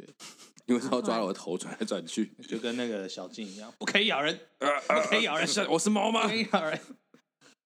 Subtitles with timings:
[0.00, 0.14] 对，
[0.66, 6.22] 因为是要抓了我的头转来转去， 就跟那个小静一样，不可以咬人，不可以咬人，我是猫吗？
[6.22, 6.80] 不可以咬人，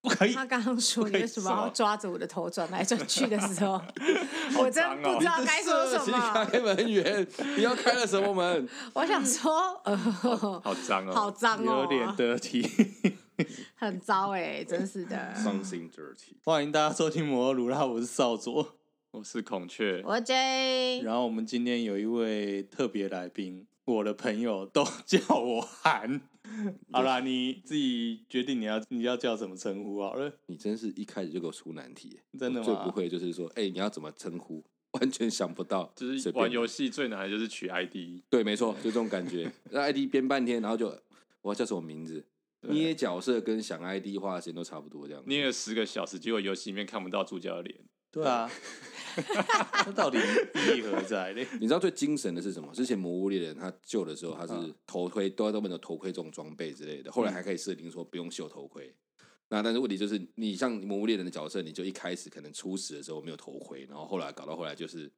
[0.00, 0.32] 不可以。
[0.32, 3.84] 他刚刚说你为什么要抓着我的头转来转去的时候， 哦、
[4.58, 6.44] 我真不知道该说什么。
[6.44, 7.26] 开门员，
[7.56, 8.69] 你要开了什么门？
[8.94, 12.69] 我想说，呃，好脏哦，好脏哦，有点得体，
[13.76, 15.35] 很糟哎、欸，真是的。
[15.37, 16.37] Something dirty。
[16.45, 18.77] 欢迎大家收听摩托鲁啦，我是少佐。
[19.15, 21.01] 我是孔雀，我 J。
[21.05, 26.20] 然后我们今天有一位特别来宾，我的朋友都 叫我韩。
[26.90, 30.32] 好啦，你自己决定你要你要叫什么称呼好了。
[30.46, 32.66] 你真是一开始就给我出难题，真的吗？
[32.66, 34.60] 最不会就是说，哎、欸，你要怎么称呼？
[34.90, 35.92] 完全想不到。
[35.95, 38.20] 就是玩游戏最难的就是取 ID。
[38.28, 39.48] 对，没错，就这种感觉。
[39.70, 40.88] 那 ID 编半天，然后就
[41.40, 42.26] 我要叫什么名字？
[42.62, 47.78] 捏角色跟想 ID 花的时间都差不多，这样捏了十个小时，结果游戏里面看不到主角的脸。
[48.14, 48.50] 对啊，
[49.84, 51.45] 这 到底意义何在呢？
[51.60, 52.73] 你知道最精神的是什么？
[52.74, 58.95] 之前魔物猎人他救的时候，他是头盔都要都没有头盔这种装备之类的，后来还可以设定说不用秀头盔。
[59.50, 65.11] 那但是问题就是，你像魔物猎人的角色，你就一开始可能初始的时候没有头盔，然后后来搞到后来就是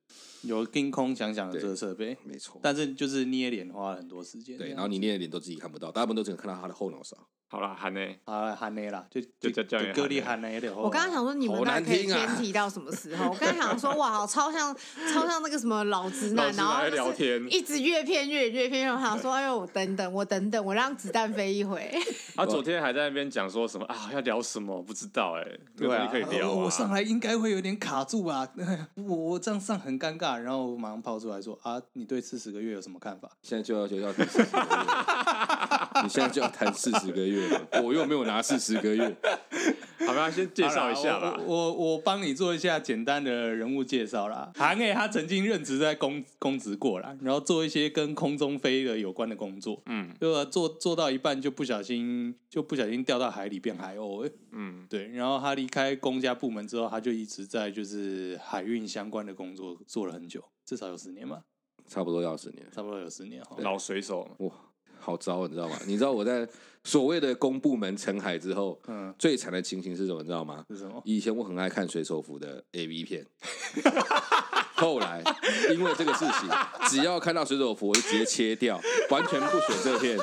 [0.42, 2.60] 有盯空想想的这个设备，没错。
[2.62, 7.16] 但是就是捏脸花了很多时间，对，然后你捏的脸都自己看不到，大部分都只能看到他的后脑勺。
[7.48, 10.74] 好了，韩内，好韩内啦，就就叫叫歌里韩内的。
[10.74, 13.30] 我刚刚想说，你们大概可以偏题到什么时候？
[13.30, 14.76] 我刚刚想说，哇，超像
[15.14, 18.92] 超像那个什么老直男，然后聊天，一直越偏越越偏。
[18.92, 21.88] 我想说，哎呦，我等等，我等等，我让子弹飞一回。
[22.34, 23.94] 他昨天还在那边讲说什么啊？
[24.16, 24.82] 要聊什么？
[24.82, 25.44] 不知道哎。
[25.76, 26.50] 对啊，可以聊。
[26.52, 28.48] 我上来应该会有点卡住吧，
[28.96, 30.36] 我我这样上很尴尬。
[30.36, 33.30] 然后我马上抛出来说啊，你对四十个月有什么看法？
[33.42, 34.66] 现在就要就要谈四十个月，
[36.02, 38.26] 你现在就要谈四十个月了，我又没有。
[38.26, 39.16] 拿四十个月，
[40.04, 41.38] 好吧，先介绍一下吧。
[41.46, 44.50] 我我帮你做一下简单的人物介绍啦。
[44.56, 49.80] 韩诶，他曾经任职在公公职过啦，然后做一些跟空中飞的有关的工作。
[49.86, 54.28] 嗯，就做做到一半就不小心就不小心掉到海里变海鸥。
[54.50, 55.06] 嗯， 对。
[55.12, 61.42] 然后他离开公家部门之后，他就一直在就是海运相关的工作做了很久，至少有十年吧。
[61.86, 63.40] 差不多要十年，差不多有十年。
[63.58, 64.50] 老水手哇。
[65.06, 65.78] 好糟，你知道吗？
[65.86, 66.44] 你知道我在
[66.82, 70.20] 所谓的公部门沉海之后，嗯，最惨的情形是什么？
[70.20, 70.64] 你知道吗？
[70.68, 71.00] 是什么？
[71.04, 73.24] 以前我很爱看水手服的 AV 片，
[74.74, 75.22] 后来
[75.70, 76.50] 因为这个事情，
[76.88, 78.80] 只要看到水手服，我就直接切掉，
[79.10, 80.18] 完全不选这片，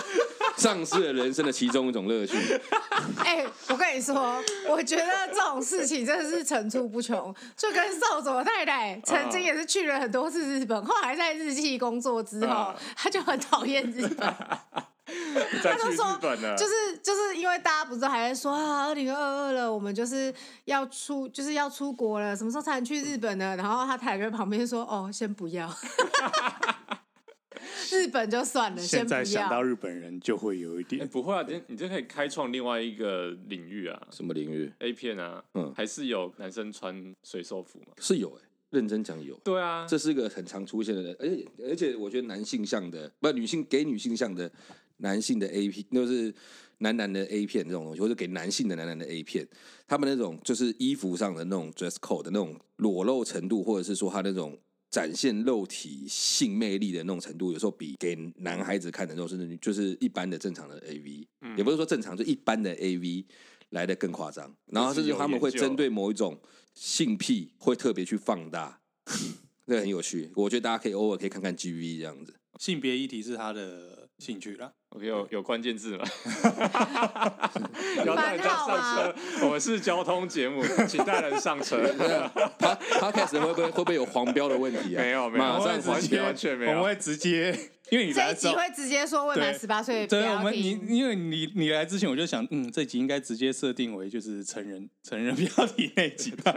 [0.56, 2.38] 丧失了人生的其中一种乐趣。
[3.24, 7.34] 哎、欸，我跟你说，我觉得这种事情真的是层出不穷。
[7.56, 14.34] 就跟少佐太太曾经也是去了很多次日本，后来在日记工作之后，他就很讨厌日本。
[15.62, 16.18] 他就说，
[16.58, 20.34] 就是就是因为大家不是还在说啊，二零二二了，我们就是
[20.64, 23.54] 要出就是要出国了，什么时候才能去日本呢？
[23.58, 25.70] 然后他太太在旁边说，哦，先不要。
[27.92, 37.88] 日本就算了，现在想到日本人就会有一点、欸、不会啊，你你这可以开创另外一个领域啊，什么领域？A 片啊，嗯，还是有男生穿水手服吗？
[38.00, 39.36] 是有哎、欸，认真讲有。
[39.44, 44.52] 对啊，这是一个很常出现的人，而且而且我觉得男性向的，不，女性给女性向的
[44.98, 46.34] 男性的 A 片，就是
[46.80, 49.48] 男男的 A 片这种东西，或者给男性的男男的 A 片，
[49.88, 54.58] 他们那种就是衣服上的那种 dress code 的那种裸露程度，或者是说他那种。
[54.94, 63.26] 展现肉体性魅力的那种程度，有时候比给男孩子看的那种，甚至就是一般的正常的 AV，嗯，也不是说正常，就一般的 AV
[63.70, 64.56] 来的更夸张。
[64.68, 66.40] 然后甚至他们会针对某一种
[66.76, 68.80] 性癖，会特别去放大，
[69.66, 70.32] 这个很有趣。
[70.36, 72.36] 我觉得大家可以偶尔可以看看 GV 这样子。
[72.60, 74.72] 性别议题是他的兴趣啦。
[74.90, 76.06] OK，有有关键字吗？
[78.06, 81.82] 要带人上车，我们是交通节目，请带人上车。
[82.60, 85.02] 他他开始会不会会不会有黄标的问题啊？
[85.02, 87.52] 没有没有，马上直接完全没有，我们会直接，
[87.94, 90.08] 因为你来这一集会直接说未满十八岁。
[90.08, 96.56] 对，我们你因为你你来之前我就想，嗯，这集应该直接设定为就是成人成人标题那集吧。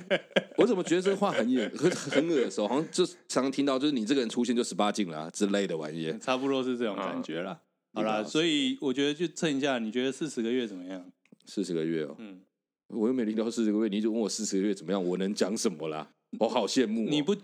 [0.58, 7.58] 我怎么觉得这个话很耳很很耳熟，好像就常常听到，就是你这个人出现就十八禁了之类的玩意，差不多是这种感觉啦。
[7.94, 11.02] 好啦，所以我觉得就蹭一下，你觉得四十个月怎么样？
[11.46, 12.40] 四十个月哦，嗯，
[12.88, 16.10] 我又没听到四十个月，你就问我四十个月怎么样，我能讲什么啦？
[16.40, 17.36] 我好羡慕、哦，你不，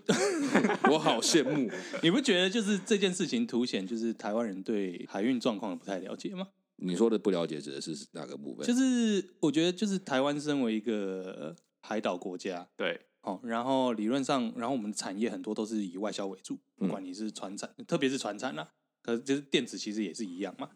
[0.91, 1.69] 我好羡慕，
[2.03, 6.47] 你不觉得就是这件事情凸显就是台湾人对海运状况不太了解吗？
[6.77, 8.65] 你说的不了解指的是哪个部分？
[8.65, 18.67] 就是我觉得就是台湾身为一个海岛国家，对，哦，然后理论上，然后我们的产业很多都是以外销为主，不管你是船产，嗯、特别是船产啦。
[19.03, 20.69] 可是，就是电子其实也是一样嘛。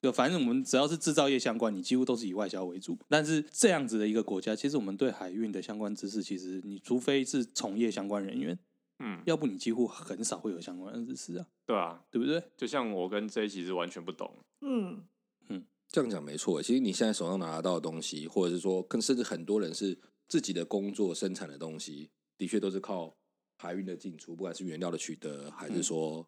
[0.00, 2.98] 就反正我们只要是制造业相关，你几乎都是以外销为主。
[3.08, 8.58] 但是这样子的一个国家，其实我们对海运的相关知识，其实你除非是从业相关人员，
[9.00, 11.46] 嗯，要不你几乎很少会有相关的知识啊。
[11.66, 12.42] 对啊，对不对？
[12.56, 14.34] 就像我跟 J 其实完全不懂。
[14.62, 15.04] 嗯
[15.48, 16.62] 嗯，这样讲没错。
[16.62, 19.98] 其实你现在手上拿得到的东西，或者是说，更甚至很多人是
[20.28, 22.08] 自己的工作生产的东西，
[22.38, 23.14] 的确都是靠
[23.58, 26.26] 海运的进出，不管是原料的取得，还是说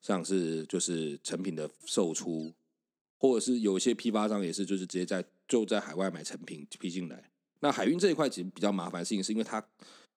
[0.00, 2.52] 像是就是成品的售出，
[3.20, 7.30] 或者是有一些批发商也是就是直接在就在海外买成品批进来。
[7.60, 9.62] 那海运这一块其实比较麻烦的事情，是因为它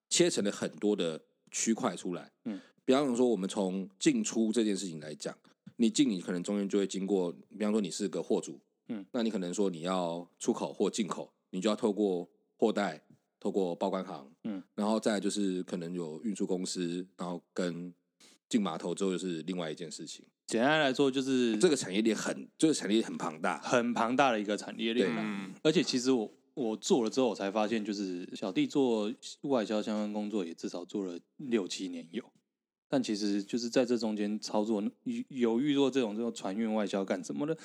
[0.10, 1.22] 切成了很多的
[1.52, 2.32] 区块出来。
[2.46, 5.38] 嗯，比方说我们从进出这件事情来讲，
[5.76, 8.58] 你进你可能中间就会经过，比方说你是个货主，
[8.88, 13.04] 嗯，那你可能说你要出口或进口，你就要透过货代，
[13.38, 17.94] 透过报关行，嗯，然后再就是可能有运输公司，然后跟
[18.48, 20.26] 进码头之后就是另外一件事情。
[20.48, 25.08] 简单来说，就是这个产业链很，这个产业链很庞大，很庞大的一个产业链。
[25.14, 25.24] 对，
[25.64, 26.32] 而且其实我。
[26.56, 29.12] 我做了之后，我才发现，就是小弟做
[29.42, 32.24] 外销相关工作也至少做了六七年有，
[32.88, 37.58] 但其实就是在这中间操作有有遇到这种这种船运外销干什么的，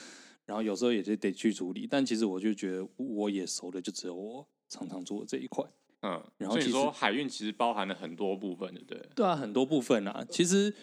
[0.46, 1.86] 然后有时候也是得去处理。
[1.86, 5.62] 但其实我就觉得我也熟的就只有我常常做的这一块。
[6.00, 9.10] 嗯，然后其实说海运其实包含了很多部分，对不对？
[9.16, 10.72] 对啊，很多部分啊，其实。
[10.72, 10.74] 呃，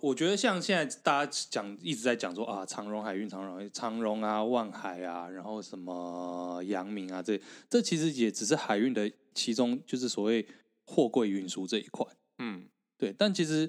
[0.00, 10.46] 我觉得像现在大家讲一直在讲说啊，长荣海运、长荣、长荣啊、万海啊，然后什么阳明啊，这这其实也只是海运的其中，就是所谓
[10.84, 12.06] 货柜运输这一块。
[12.38, 13.12] 嗯，对。
[13.12, 13.68] 但其实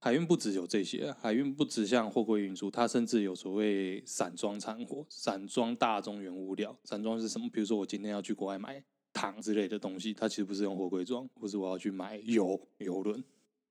[0.00, 6.76] 海运不只有这些，海运不只像货柜运输，它甚至有所谓散装产货、散装大宗原物料。
[6.84, 7.48] 散装是什么？
[7.52, 8.82] 比如说我今天要去国外买
[9.12, 13.22] 糖之类的东西，它其实不是用货柜装，或是我要去买油油轮。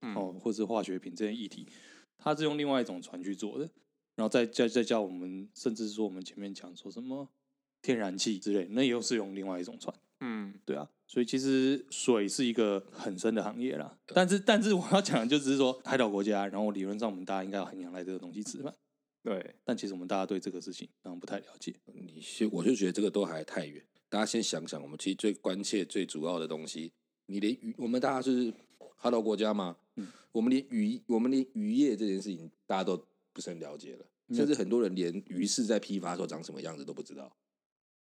[0.02, 1.68] 哦，或是化学品这些议题，
[2.18, 3.70] 它是用另外一种船去做的，
[4.16, 7.28] 然后再再再叫我们，甚至说我们前面讲说什么
[7.82, 9.96] 天然气之类，那又是用另外一种船。
[10.20, 13.96] 嗯，对啊，所以其实水是一个很深的行业啦。
[14.16, 18.74] 但是，但是我要讲的就只是说海岛国家，然后理论上我们大家应该要很仰赖这个东西吃饭。
[19.24, 21.76] 对，但其实我们大家对这个事情然后不太了解。
[21.94, 23.84] 你先，我就觉得这个都还太远。
[24.10, 26.92] 大家先想想，我们其实最关切、最主要的东西，
[27.28, 28.52] 你连鱼，我们大家是
[28.98, 29.78] 海岛国家吗？
[29.96, 33.02] 嗯，我们连渔，我们连渔业这件事情，大家都
[33.32, 34.06] 不是很了解了，
[34.36, 37.32] 甚至很多人连鱼市在批发的时候长什么样子都不知道，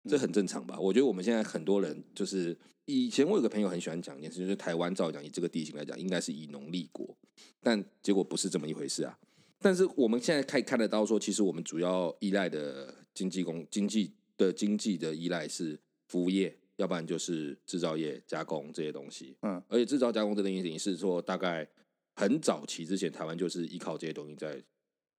[0.09, 0.79] 这很正常吧？
[0.79, 7.15] 我觉得我们现在很多人就是，以前我有个朋友很喜欢讲一件事，就是台湾照讲以这个地形来讲，应该是以农立国，
[7.61, 9.19] 但结果不是这么一回事啊。
[9.59, 16.57] 但是我们现在可以看得到，说其实我们主要依赖的经济工经济的经济的依赖是服务业。
[16.77, 21.67] 要不然就是制造业加工这些东西，嗯，而且制造加工这东西是说，大概
[22.15, 24.63] 很早期之前，台湾就是依靠这些东西在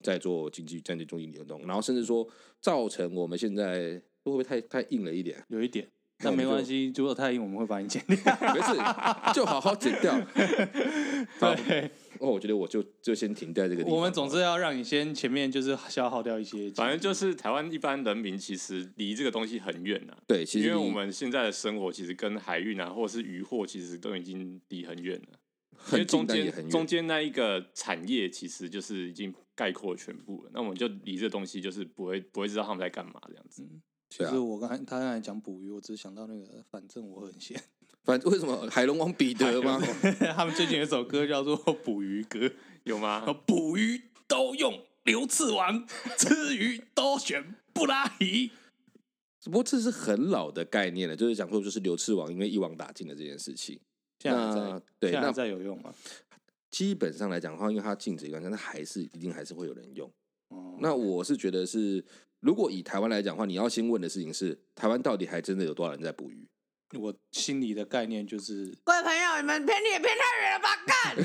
[0.02, 2.26] 在做经济、战略中心流动，然后甚至说
[2.60, 5.44] 造成我们现在会不会太太硬了一点？
[5.48, 5.86] 有一点，
[6.18, 8.16] 但没关系，如果太硬，我们会把你剪掉，
[8.54, 10.18] 没事，就好好剪掉。
[11.40, 11.90] 对。
[12.20, 13.96] 哦，我觉得我就就先停在这个地方。
[13.96, 20.22] 我们总是要让你先前面就是消耗掉一些，反正就是台湾一般人民其实离这个东西很远呐、啊。
[20.26, 25.38] 对，其实因为我们现在的生活其实跟海运啊，或者是渔获，其实都已经离很远了。
[25.92, 30.50] 因为中间中间那一个产业其实就是已经概括全部了。
[30.52, 33.62] 那我们就离这东西就是不会不会知道他们在干嘛这样子。
[33.62, 33.80] 嗯、
[34.10, 37.56] 其实我刚才他刚才讲捕鱼，我只是想到那个，反正我很闲。
[38.08, 39.78] 反正为什么海龙王彼得吗？
[40.34, 42.38] 他们最近有一首歌叫做《捕鱼歌》，
[42.84, 43.20] 有吗？
[43.44, 45.86] 捕鱼都用流刺网，
[46.16, 48.50] 吃鱼都选布拉提。
[49.44, 53.78] 不过这是很老的概念了，就是讲说就是流刺王，因为一网打尽的这件事情。
[54.20, 55.92] 现在在对，那在有用吗？
[56.70, 60.10] 基本上来讲的话，因为它禁止一段，但是还是一定还是会有人用。
[60.48, 62.02] 哦，那我是觉得是，
[62.40, 66.48] 如果以台湾来讲的话，你要先问的事情是，台湾到底还真的有多少人在捕鱼？
[66.94, 70.76] 我心里的概念就是，各位朋友，你们偏离也偏太远了吧？
[70.86, 71.16] 干！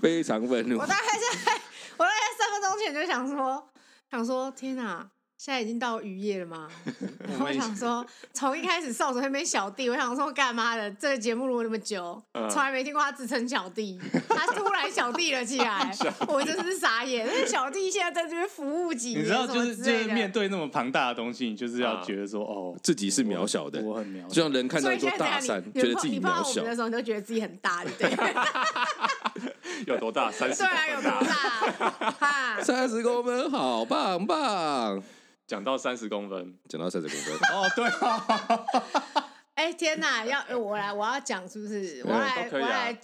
[0.00, 0.78] 非常愤怒。
[0.78, 1.60] 我大概在，
[1.98, 3.68] 我大概三分钟前就想说，
[4.10, 5.10] 想说，天哪！
[5.38, 6.68] 现在已经到渔业了吗？
[7.28, 10.90] 然后我想说，从一开始少主那边小弟，我想说干嘛的？
[10.92, 15.94] 这个节目录那么久，从来没听过他自称小弟， 他突然小弟了起来，
[16.26, 17.26] 我真是傻眼。
[17.26, 19.20] 那小弟现在在这边服务几年？
[19.20, 26.64] 你知道，就是就是面对那么庞大的东西，你就是要觉得说，哦，自己是渺小的，我很渺小，就像人看到一座大山，觉得自己渺小。
[26.64, 28.10] 的时候，你就觉得自己很大，对。
[29.86, 30.32] 有多大？
[30.32, 30.62] 三十？
[30.62, 32.10] 对啊，有多大？
[32.10, 35.02] 哈三十公分，好棒棒。
[35.46, 42.02] 讲到三十公分，讲到三十公分， 哦，对啊， 哎天哪，要我来，我要讲是不是？
[42.04, 42.98] 我来，我来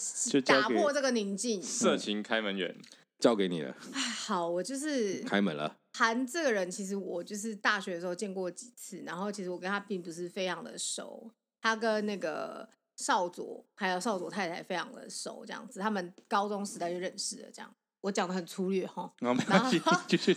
[0.45, 1.63] 打破这个宁静。
[1.63, 2.75] 色情开门员
[3.19, 3.75] 交给你了。
[4.27, 5.77] 好，我就是 开门了。
[5.95, 11.31] 韩这个人，其实我就是大学的时候见过几次，然后其实我跟他并不是非常的熟。
[11.61, 17.73] 他跟那个少佐还有少佐太太非常的熟，这样子，他们高中时代就认识了，这样。
[18.03, 19.41] 我讲的很粗略哈，然后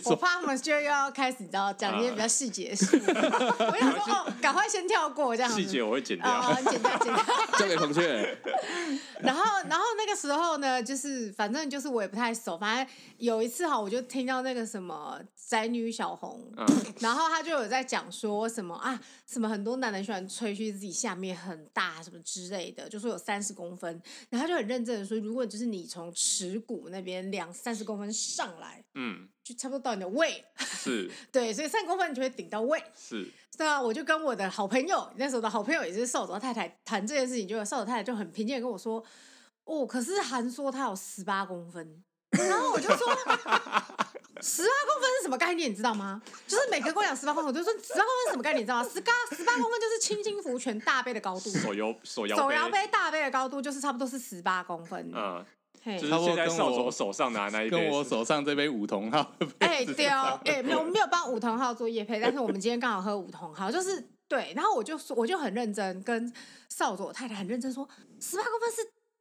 [0.04, 2.96] 我怕他们就要开始，你知道讲一些比较细节的事。
[2.96, 5.60] 我想说哦，赶快先跳过这样子。
[5.60, 7.24] 细节我会剪掉，啊，剪掉剪掉。
[7.58, 8.38] 交给孔雀。
[9.18, 16.40] 然后，然后那个时候呢，就是反正就是我也不太熟，反正有一次哈，我就听到那个什么宅女小红，
[17.00, 27.52] 然后她就有在讲说什么啊，什么很多男人喜欢吹嘘自己下面很大什么之类的，就说有三十公分，然后他就很认真的说，如果就是你从耻骨那边两。
[27.56, 39.02] 三十公分上来，嗯，就差不多到你的胃，是， 对，所以三公分你就会顶到胃，是，对啊，我就跟我的好朋友，那时候的好朋友也是少佐太太谈这件事情，就少佐太太就很平静的跟我说，
[39.64, 43.14] 哦，可是韩说他有十八公分，然后我就说，
[44.42, 46.20] 十八公分是什么概念，你知道吗？
[46.46, 48.88] 就是每个跟我讲十八公分，我就说十八公分是什么概念，你知道吗？
[48.92, 55.44] 十八十八公分就是轻轻福全大杯的高度，手摇手摇手摇杯大杯的高度就是差不多是十八公分，嗯。
[55.98, 59.32] 就是现在少佐手上拿那一杯，跟我手上这杯五同号。
[59.60, 64.52] 哎，对哦，哎，没有没有帮五同号做夜配，但是我们今天刚好喝五同号，就是对。
[64.56, 66.32] 然后我就说，我就很认真跟
[66.68, 67.88] 少佐太太很认真说，
[68.20, 68.76] 十八公分是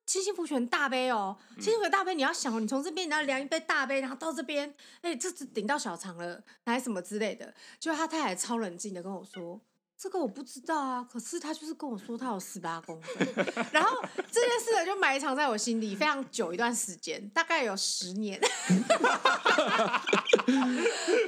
[0.05, 7.53] 七星福泉大杯哦，七星福泉大杯，你要想，你从这边你要量一杯大杯，然后到这边，哎，这只顶到小肠了，还是什么之类的。
[7.79, 9.59] 就他太太超冷静的跟我说。
[9.97, 13.27] 这个我不知道啊，可是他就是跟我说他有十八公分，
[13.71, 13.97] 然后
[14.29, 18.39] 这件事呢就埋藏在我心里非常久一段时间，大概有十年，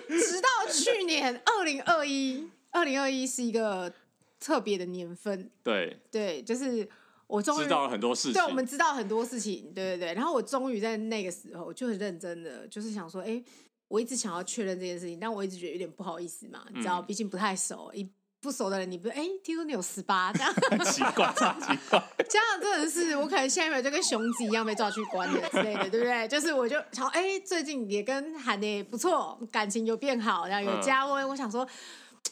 [0.09, 3.91] 直到去年二零二一，二零二一是一个
[4.39, 5.97] 特别的年份，对。
[6.11, 6.87] 对，就是
[7.25, 13.41] 我终于知道了很多事情，对，我们知道很多事情，对对对，然后我终于在那个时候就很认真的，就是想说，哎，
[13.87, 18.07] 我一直想要确认这件事情，但我一直觉得有点不好意思嘛，你知道，毕竟不太熟一。
[18.39, 22.01] 不熟的人，你不哎、欸，听说你有十八，这样很 奇怪，超奇怪。
[22.29, 26.27] 这样真的是，我可能下一秒就跟熊子一样被抓去关了之类的，对不对？
[26.29, 31.25] 就是我就想，哎、欸，最近也跟韩的不错，感情有变好，然后有加温。
[31.25, 31.67] 嗯、我想说，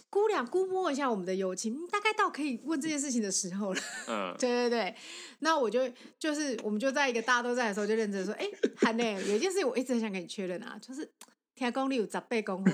[0.09, 3.81] 估量估摸一下我们的友情，大概到可以问这件事情的时候了。
[4.07, 4.95] 嗯， 对对对。
[5.39, 11.11] 那我就就是，我们就在一个大家都在的时候，就认真说，哎、欸，韩的有一件事情我一直很想跟你确认啊，就是
[11.55, 12.73] 听讲你有十八公分。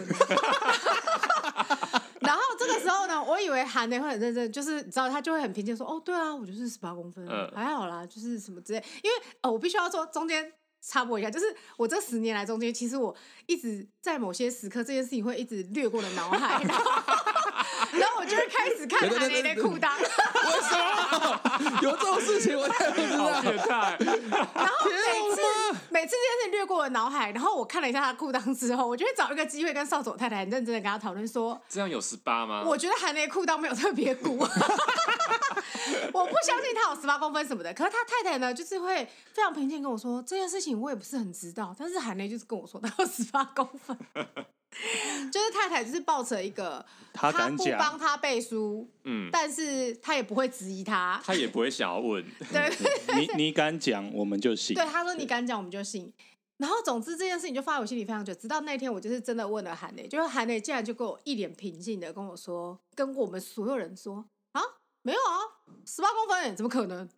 [2.85, 11.45] 然后呢，我以为韩内会很认真，就是你知道他就会很平静说：“哦，对啊，我就是十八公分，嗯、还好啦，就是什么之类。”因为哦，我必须要说中间插播一下，就是
[11.77, 16.91] 我这十年来中间，其实我一直在某些时刻，这件事情会一直掠过了脑海， 然后，
[17.93, 19.91] 然后我就会开始看韩磊的裤裆。
[19.99, 20.07] 为
[20.61, 21.39] 什么
[21.81, 22.57] 有这种事情？
[22.57, 23.29] 我太不知道。
[24.55, 25.41] 然后每次
[25.93, 34.37] 每次这件事情掠过我脑海，然后我看了一下他的裤裆之后，我就会找一个机会跟少佐太太很认真的跟他讨论说：“这样有十八吗？”我觉得韩雷裤裆没有特别鼓，
[36.13, 37.73] 我不相信他有十八公分什么的。
[37.73, 41.75] 可是他太太呢，就是会非常平静跟我说这件事情，我也不是很知道。
[41.77, 43.97] 但是韩雷就是跟我说他有十八公分。
[45.31, 52.71] 就是太太，就是抱着一个他不帮他背书，嗯，但是他也不会质疑他，他也不会想要问，对，
[53.15, 54.75] 你你敢讲，我们就信。
[54.75, 56.11] 对，他说你敢讲，我们就信。
[56.57, 64.61] 然后总之这件事情就放在我心里非常久，直到那天我就是真的问了韩磊，就是韩磊竟然就跟我一脸平静的跟我说，跟我们所有人说啊，
[65.01, 65.39] 没有啊，
[65.87, 67.09] 十八公分，怎么可能？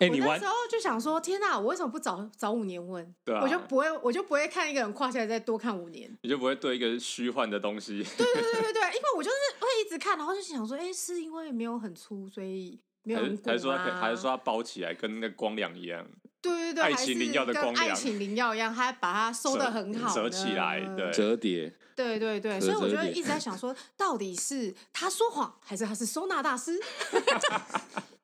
[0.00, 1.58] 欸、我那时候就想说，天哪！
[1.58, 3.14] 我为什么不早早五年问？
[3.24, 6.10] 对啊，我就不会，我就不会看一个人跨下来再多看五年。
[6.22, 8.02] 你就不会对一个虚幻的东西？
[8.16, 16.06] 对对对对对，因为我就是会一直看，然后就想说，哎、欸，是因为没有很粗，所以没有还是说还是说它包起来跟那个光亮一样？
[16.42, 21.74] 对对对，爱情灵药的光良，爱情灵药一样，它把它收的很好，折起来，对，折叠。
[21.96, 26.78] 对对对，所以我就一直在想说，到底是他说谎，还是他是收纳大师？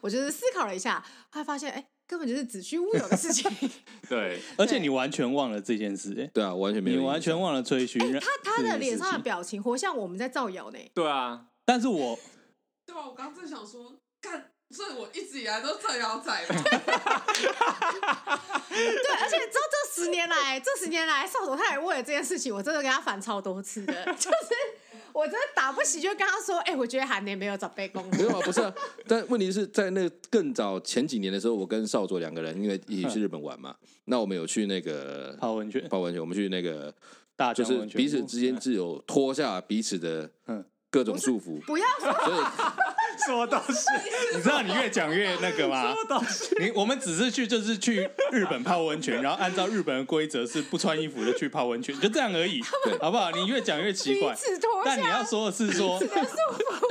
[0.00, 3.50] 我就是思考了一下，后来发现，哎，根本就是子虚乌有的事情。
[4.08, 7.98] 对， 而且你完全忘了这件事，哎， 对啊，完全没有，你完全忘了吹嘘。
[8.20, 10.78] 他他的脸上的表情，活像我们在造谣呢。
[10.94, 12.18] 对啊，但是我，
[12.86, 16.44] 对啊，我刚刚正想说，干，所以我一直以来都造谣仔。
[16.46, 16.56] 对，
[19.20, 24.30] 而且之后这十年来，这十年来，少佐他也为了这件事情，我真的跟他反超多次的，就是。
[25.18, 28.72] 我真的打不起，就跟他说：“哎、欸，我觉得韩年没有找背公。”没有啊，不是啊。
[29.04, 36.20] 但问题是在那更早前几年的时候，我跟少佐两个人因为一起去日本玩嘛，嗯、那我们有去那个泡温泉，泡温泉。
[36.20, 36.94] 我们去那个
[37.34, 40.30] 大就是彼此之间自有脱下彼此的
[40.88, 41.60] 各种束缚。
[41.62, 42.12] 不要说，
[43.26, 43.84] 所以什么东西？
[44.36, 45.82] 你知道你越讲越那个吗？
[45.82, 46.48] 什么东西？
[46.60, 52.62] 你我们只是去就是去日本泡温泉，然后按照日本的规则是不穿衣服的去泡温泉，就这样而已，
[53.00, 53.30] 好不好？
[53.32, 54.34] 你越讲越奇怪。
[54.84, 56.00] 但你要说的是说，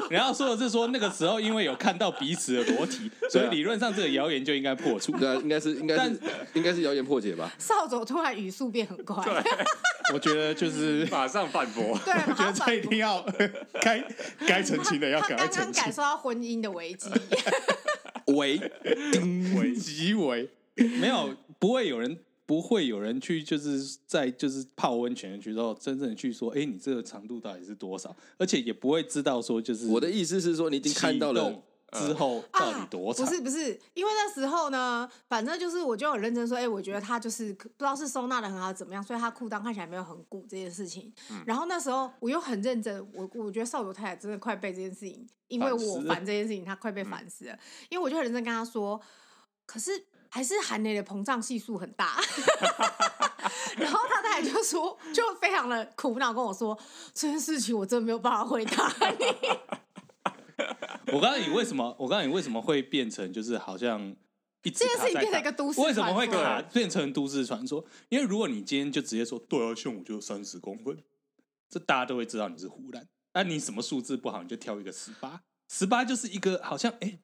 [0.10, 5.12] 你要说的是说那个时候因为有看到彼此的裸体，所以理论上这个谣言就应该破除。
[5.18, 6.20] 对啊，应该是应该是
[6.54, 7.52] 应该是谣言破解吧？
[7.60, 9.24] 少佐突然语速变很快，
[10.14, 12.00] 我觉得就是 马上反驳。
[12.06, 13.26] 对，我觉得这一定要
[13.82, 14.04] 该
[14.48, 15.64] 该澄清的要赶快澄清。
[15.64, 17.10] 刚刚感受到婚姻的危机，
[18.28, 18.60] 危
[19.56, 20.50] 危极危，
[21.00, 28.16] 没有不会有人不会有人去就是在就是泡温泉的时候真正的去说，哎，你这个长度到底是多少？
[28.39, 31.62] 而且也不会知道说就是我的意思是说，你已经看到了。
[31.94, 33.25] 之后到底多长？
[33.25, 41.10] 不是不是，因为那时候呢，反正就是我就很认真说，哎，我觉得他就是不知道是收纳的很好怎么样，所以他裤裆看起来没有很鼓这件事情。
[41.46, 47.58] 然后那时候我又很认真，我我觉得少佐太太真的快被这件事情，因为我烦这件事情，他快被烦死了。
[47.88, 49.00] 因为我就很认真跟他说，
[49.66, 49.89] 可是
[50.29, 52.19] 还是韩磊的膨胀系数很大。
[53.77, 56.77] 然后他太太就说，就非常的苦恼跟我说，
[57.13, 59.25] 这件事情我真的没有办法回答你。
[61.13, 61.96] 我告诉你为什么？
[62.00, 64.01] 我告诉你为什么会变成就是好像
[64.63, 65.79] 一直这件事情变成一个都市？
[65.81, 67.86] 为什么会卡变成都市传说？
[68.10, 70.98] 因为如果你今天就直接说对啊，胸我就三十公分，
[71.69, 73.07] 这大家都会知道你是唬烂。
[73.34, 77.19] 那你什么数字不好，你就挑一个十八，十八就是一个好像哎。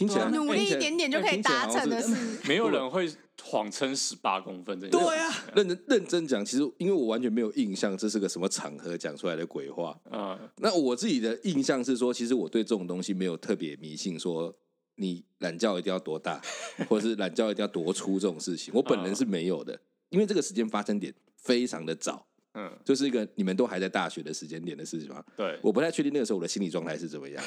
[0.00, 2.16] 听起来努力一点点就可以达成的事，
[2.48, 3.06] 没有人会
[3.42, 4.80] 谎称十八公分。
[4.80, 10.40] 对呀，认真认真讲，其实因为我完全没有印象，这是个什么场合讲出来的鬼话啊。
[10.56, 14.54] 那我自己的印象是说，其实我对这种东西没有特别迷信，说
[14.94, 16.40] 你懒觉一定要多大，
[16.88, 19.78] 或者是懒觉一定要多粗这种事情，我本人是没有的，
[20.08, 22.26] 因为这个时间发生点非常的早。
[22.54, 25.22] 嗯，就是一个你们都还在大学的时间点的事情嘛。
[25.36, 27.42] 对，我不太确定那个时候我的心理状态是怎么样。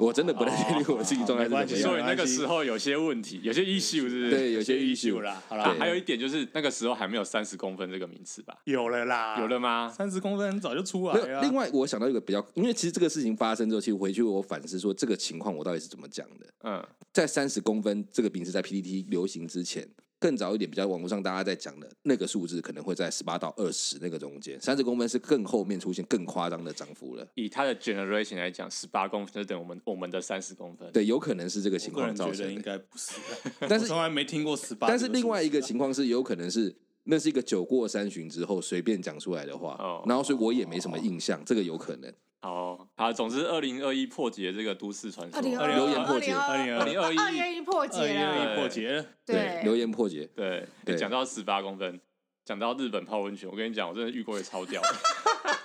[0.00, 1.80] 我真的不太确定我的心理状态是怎么样。
[1.82, 4.30] 所以那个时候有些问题，有些 issue 是不是？
[4.30, 5.42] 对，有些 issue 啦。
[5.48, 8.56] 好了，还有一点就是那个时候还没有三十公分这个名词吧？
[8.64, 9.88] 有了啦，有了吗？
[9.88, 11.42] 三十公分早就出来了。
[11.42, 16.46] 另外，我想到一个比较，因为其实这个事情发生之后，其实回去我反思说这个情况我到底是怎么讲的。
[16.64, 16.82] 嗯，
[17.12, 19.86] 在三十公分这个名词在 PPT 流行之前。
[20.18, 27.26] 更早一点，比较网络上大家在讲的那个数字，可能会在十八到二十那个中间，三十公分是更后面出现更夸张的涨幅了。
[27.34, 30.90] 以它的 generation 来讲，十八公分就等于我们我们的三十公分。
[30.92, 32.52] 对，有可能是这个情况造成的。
[32.52, 33.12] 应该不是，
[33.68, 34.88] 但是从来没听过十八。
[34.88, 36.74] 但是另外一个情况是，有可能是
[37.06, 42.12] 那是一个酒过三巡之后随便讲出来的话，哦、然后所以我也没什么印象，哦、这个有可能。
[42.40, 48.92] 好好，总之二零二一破解这个都市传说，留言破解，二零二一，二零二一破解了，破解。
[48.92, 52.00] 了，对，留言破解，对，讲到十八公分，
[52.44, 54.88] 讲到日本泡温泉，我跟你讲，我真的遇过也超屌的，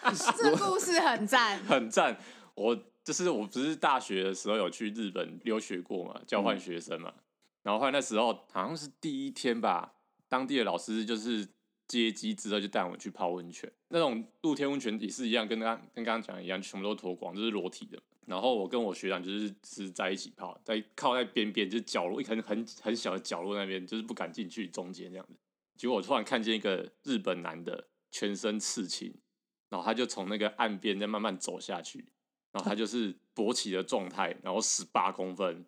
[0.37, 2.17] 这故事很赞， 很赞。
[2.55, 7.13] 我就是我不是大学的时候有去日本留学过嘛，交换学生嘛，
[7.63, 9.93] 然后后来那时候好像是第一天吧，
[10.31, 11.45] 当地的老师就是。
[11.87, 18.01] 接机之后就带我们去泡温泉，那种露天温泉也是一样，跟刚跟刚刚讲一样，全部都脱光，就是裸体的。
[18.25, 25.37] 然后我跟我学长就是是在一起泡，在靠在边边，就是角落一很很很小的角落那边，就是不敢进去中间这样子。
[25.75, 29.13] 结果我突然看见一个日本男的，全身刺青，
[29.67, 32.05] 然后他就从那个岸边再慢慢走下去，
[32.53, 35.65] 然后他就是勃起的状态，然后十八公分。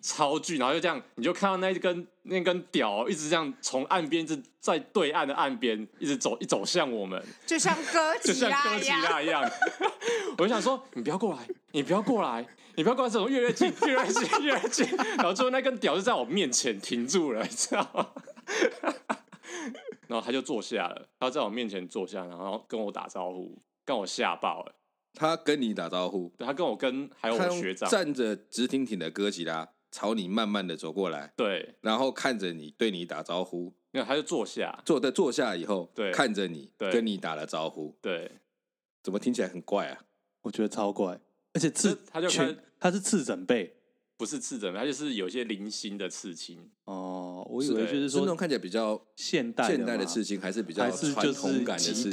[0.00, 9.50] 超巨，然后就这样，你就看到那一根那根屌一直这样从岸边，一直在对岸的岸边一直走，一走向我们，就像哥吉拉一样，就像哥吉拉一样。
[10.38, 14.86] 我就想说，你不要过来，你不要过来，你不要过来，这种越来越近，越来越近，越来越近。
[15.16, 18.08] 然后最后那根屌就在我面前停住了，你知道吗？
[20.06, 24.72] 然后他就坐下了，他在我面前坐下，然后跟我打招呼，跟我吓爆了。
[25.16, 27.88] 他跟你打招呼，他跟我跟还有我学长。
[27.88, 38.30] 站着直挺挺的哥吉拉朝你慢慢的走过来，对，然后看着你对你打招呼，那他就坐下，坐在坐下以后，对，看着你跟你打了招呼，对，
[39.02, 40.04] 怎么听起来很怪啊？
[40.42, 41.18] 我觉得超怪，
[41.54, 43.74] 而且刺他就全他是刺整背。
[44.16, 47.46] 不是刺整，它就是有些零星的刺青哦。
[47.50, 52.10] 我以为就是说那种看起来比较现代现代的刺青，还是比较传统感的刺青？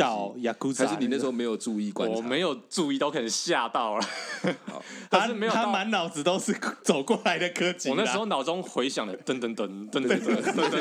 [0.76, 2.16] 还是你那时候没有注意观察？
[2.18, 4.06] 我没有注意到，可能吓到了。
[5.10, 7.90] 他 是没有，他满脑子都是走过来的科技。
[7.90, 10.74] 我那时候脑中回响的噔噔噔噔噔噔噔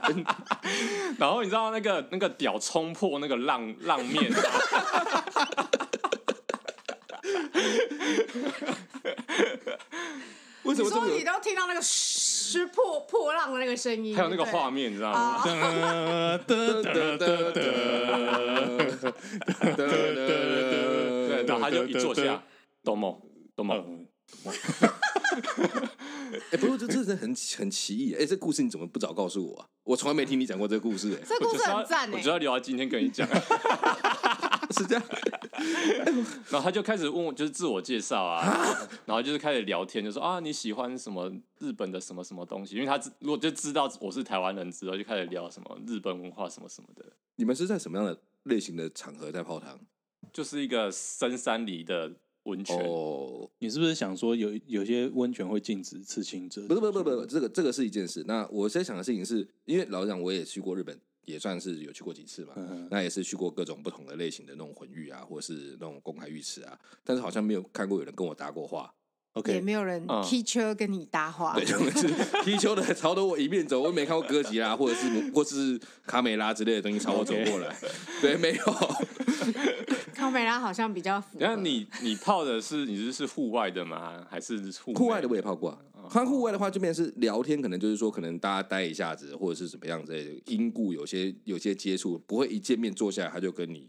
[0.00, 0.24] 噔，
[1.18, 4.32] 然后你知道那个那个屌冲破那个浪浪面。
[10.64, 14.16] 为什么说你都听到那个嘘破破浪的那个声音？
[14.16, 15.40] 还有那个画面，你知道吗？
[16.46, 16.56] 对，
[21.46, 22.42] 然后他就一坐下，
[22.82, 23.22] 多么
[23.54, 24.04] 都猛。
[26.50, 28.12] 哎，不过这这真的很很奇异。
[28.14, 29.66] 哎，这故事你怎么不早告诉我啊？
[29.84, 31.12] 我从来没听你讲过这个故事。
[31.14, 33.26] 哎，这故事很赞哎，我觉得留到今天跟你讲。
[34.78, 35.04] 是这样。
[36.50, 42.74] 然后他就开始问我，就是自我介绍啊，然后就是开始聊天，就说啊你喜欢什么日本的什么什么东西？
[42.76, 47.04] 因为他如果就知道我是台湾人之后，就开始聊什么日本文化什么什么的。
[47.36, 49.78] 你们是在什么样的类型的场合在泡汤？
[50.32, 52.12] 就是一个深山里的
[52.44, 52.76] 温泉。
[52.78, 56.62] 哦，你是不是想说有有些温泉会禁止刺青者？
[56.66, 58.22] 不是不是不是不是，这个这个是一件事。
[58.26, 60.98] 那我在想的事情是，因为老实讲，我也去过日本。
[61.26, 68.94] 也算是有去过几次嘛，嗯、那也是去过各种不同的类型的那种混浴啊，或者是那种公开浴池啊，但是好像没有看过有人跟我搭过话
[69.34, 72.08] ，OK，也没有人踢球跟你搭话，对，就是
[72.44, 77.76] 踢球的朝着我一面走，我也没看过哥吉拉或者是或是卡美拉之类的东西朝我走过来.
[78.22, 78.64] 对，没有。
[80.26, 81.46] 卡美拉好像比较符合。
[81.46, 84.26] 那你你泡的是你是是户外的吗？
[84.30, 84.58] 还是
[84.94, 85.28] 户外的？
[85.28, 85.78] 我也泡过、啊。
[86.08, 93.88] 看户外的话，这边是聊天，可能就是说，可能大家待一下子，或者是怎么样之类的，因故有些有些接触，不会一见面坐下来他就跟你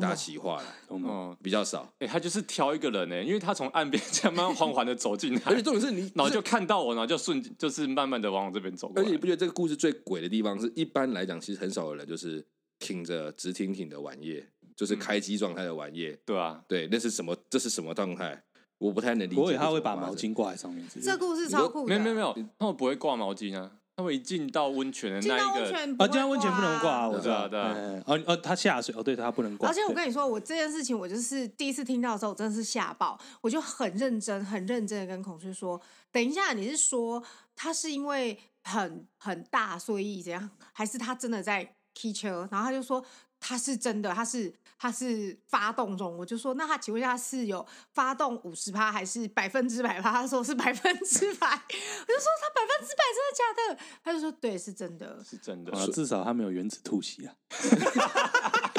[0.00, 1.92] 搭起话来，嗯，比较少。
[1.98, 8.92] 哎、欸，他就是挑一个人呢，因为他从岸边这样慢慢缓缓的走进来， 而且重点是你，然后就看到我，然后就顺就是慢慢的往我这边走。
[8.94, 12.46] 而且你不觉得这个故事最鬼的地方是，一般来讲，其实很少有人就是
[12.78, 14.46] 挺着直挺挺的玩夜，
[14.80, 17.36] 就是开机状态的玩意，对啊，对，那是什么？
[17.50, 18.42] 这是什么状态？
[18.78, 20.82] 我不太能理解，所以他会把毛巾挂在上面。
[21.02, 21.86] 这故事超酷。
[21.86, 23.70] 没有没有没有，他们不会挂毛巾啊。
[23.94, 27.60] 他们一进到温泉的那一个，啊，进到温泉不能挂，我知道，对。
[27.60, 29.68] 哦哦，他下水哦，对他不能挂。
[29.68, 33.20] 而且我跟你说，我这件事情，我就是第一次听到的时候，我真的是吓爆。
[33.42, 35.78] 我就很认真、很认真的跟孔雀说
[36.10, 37.22] ：“等一下，你是说
[37.54, 43.04] 他是因为很很大，所以这样，还是他真的在踢球？”然后他就说。
[43.42, 50.10] 他是真的，他是他是发动中，我就说，那他请问一下是有发动五十趴还是百分之百趴？
[50.10, 53.78] 他说是百分之百， 我就说他百分之百真的假的？
[54.02, 57.34] 他就说对，是真的，是真的，啊，至少他没有原子吐息啊。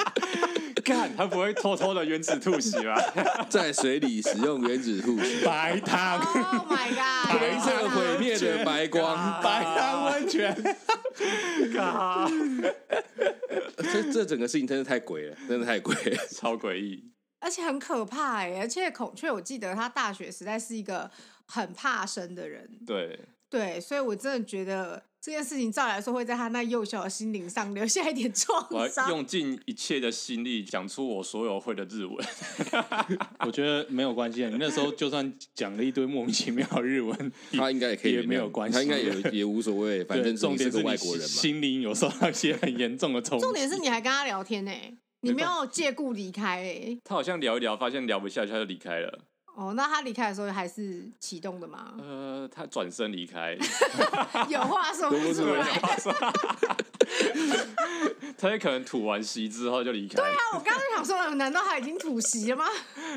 [0.81, 2.95] 干，他不会偷偷的原子吐息吧？
[3.49, 10.05] 在水里使用原子吐息， 白汤，Oh my god， 白色毁灭的白光，白汤。
[10.11, 10.55] 温泉，
[13.77, 17.03] 这这整个事情真的太鬼了，真的太鬼了，超诡异，
[17.39, 18.59] 而且很可怕哎！
[18.59, 21.09] 而且孔雀，我记得他大学时代是一个
[21.45, 23.19] 很怕生的人，对
[23.51, 25.03] 对，所以我真的觉得。
[25.23, 28.59] 这件事情照来说会在他那幼小的心灵上留下一点创
[28.89, 29.05] 伤。
[29.05, 32.17] 我用尽一切的心力讲出我所有会的日文。
[33.45, 40.03] 我觉得没有关系，你那时候就算讲了一堆莫名其妙的日文， 他应该也可以，也没有关系，他应该也也无所谓。
[40.05, 43.43] 反正重点是外国人嘛，心灵有受到一些很严重的冲击。
[43.45, 44.71] 重点是你还跟他聊天呢，
[45.19, 46.97] 你没有借故离开哎。
[47.03, 49.19] 他好像聊一聊，发现聊不下去，他就离开了。
[49.55, 51.93] 哦，那他离开的时候还是启动的吗？
[51.99, 53.57] 呃，他转身离开，
[54.49, 55.67] 有话说不出来。
[58.37, 60.15] 他也可能吐完息之后就离开。
[60.15, 62.65] 对啊，我刚刚想说，难道他已经吐息了吗？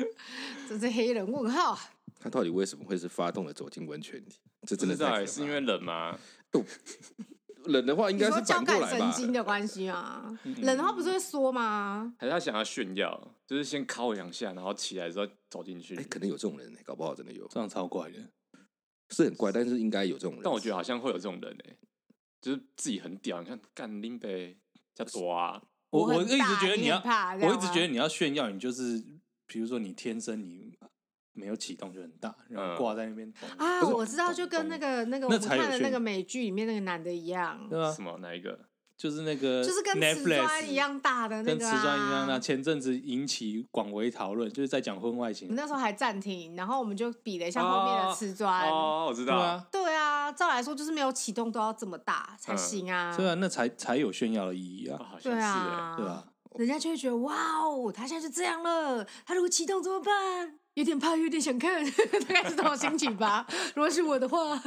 [0.69, 1.77] 这是黑人问号。
[2.19, 4.35] 他到底为什么会是发动的走进温泉里？
[4.67, 6.17] 这真的在是因为冷吗？
[7.67, 10.23] 冷的话应该是交感神经的关系啊。
[10.61, 12.13] 冷的话不是会缩吗？
[12.17, 15.95] 还是他想要炫耀，就是先敲两下，然后起来之后走进去。
[15.95, 17.47] 哎，可能有这种人，搞不好真的有。
[17.47, 18.19] 这样超怪的，
[19.09, 20.41] 是很怪，但是应该有这种人。
[20.43, 21.75] 但我觉得好像会有这种人哎，
[22.41, 24.57] 就是自己很屌，你看干拎呗，
[24.93, 25.61] 叫多啊。
[25.89, 27.01] 我我一直觉得你要，
[27.41, 29.03] 我一直觉得你要炫耀，你就是
[29.45, 30.74] 比如说你天生你。
[31.35, 33.31] 没有启动就很大，然后挂在那边。
[33.57, 37.67] 啊，我知道，就跟那个那个我们看的那个美剧里面那个男的一样。
[37.69, 37.91] 对啊。
[37.91, 38.17] 什么？
[38.19, 38.57] 哪一个？
[38.97, 41.49] 就是那个，就是跟瓷砖一样大的那个。
[41.49, 42.39] 跟瓷砖一样大。
[42.39, 45.49] 前阵子引起广为讨论，就是在讲婚外情。
[45.49, 48.69] 我那时候还暂停，然后我们就比了一下后面的瓷砖。
[48.69, 49.35] 哦，我知道。
[49.35, 49.67] 对啊。
[49.69, 53.13] 对啊，照来说就是没有启动都要这么大才行啊。
[53.17, 54.97] 对啊，那才才有炫耀的意义啊。
[55.21, 55.95] 对啊。
[55.97, 56.23] 对啊。
[56.57, 60.57] 人家就会觉得哇哦，他现在就这样了，他如果启动怎么办？
[60.75, 61.83] 有点怕，有点想看，
[62.27, 63.47] 大概是这种心情吧。
[63.75, 64.61] 如果是我的话，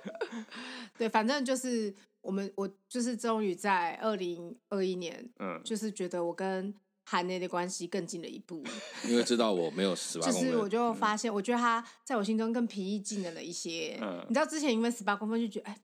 [0.96, 6.72] 对，反正就是我们，我就是终于在二零二一年，嗯，就是觉得我跟
[7.06, 8.62] 韩内的关系更近了一步。
[9.08, 13.98] 因为知道我没有十八公分，就是我就发现，我觉得他在我心中更平易近人了一些。
[14.02, 15.78] 嗯，你知道之前因为十八公分就觉得，哎，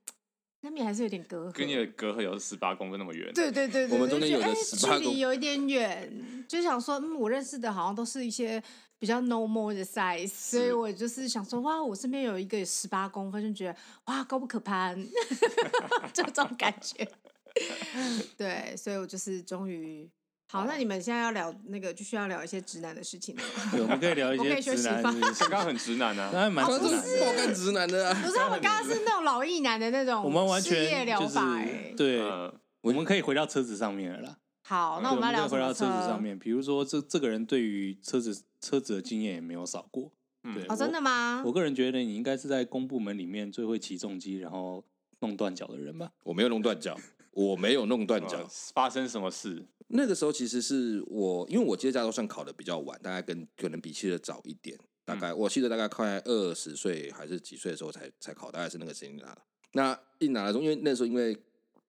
[0.61, 3.33] 那边还是有点隔阂，跟你的隔阂有十八公分那么远。
[3.33, 8.61] 对对对对，我们中间有个十八公分，距离有一点远，就想说，嗯，我认识的好像都是一些。
[9.03, 14.97] 比较 normal 的 size，所以我就是想说，哇，我身边有一个十八公分，就觉得哇，高不可攀，
[16.13, 17.05] 就 这种感觉。
[18.37, 20.09] 对，所以我就是终于
[20.49, 23.41] 好，那你们现在要聊那个，就需要聊一些直男的事情了。
[23.73, 25.03] 对，我们可以聊一些 直男。
[25.03, 28.13] 刚刚很直男啊，那还蛮直男的，爆干直男的啊。
[28.23, 31.57] 不是，我们刚刚是那种老艺男的那种，我们完全疗法。
[31.57, 32.21] 哎，对，
[32.79, 34.37] 我们可以回到车子上面了啦。
[34.65, 40.11] 好，那我们要聊回到车子上面，比如说这这个人对于车子车子的经验也没有少过。
[40.41, 41.41] 对，哦，真的吗？
[41.45, 44.83] 我个人觉得你应该是在公部门里面最会骑重机，然后
[45.19, 46.11] 弄断脚的人吧？
[46.23, 46.97] 我没有弄断脚，
[47.31, 48.45] 我没有弄断脚。
[48.73, 49.65] 发生什么事？
[49.87, 54.77] 那个时候其实是我，因为我接驾照算考的比较晚，大概跟可能比其的早一点。
[55.05, 59.37] 大概、嗯、我记得大概快二十岁还是几岁的时候才才考，大概是那个时间拿。
[59.73, 61.37] 那一拿来说，因为那时候因为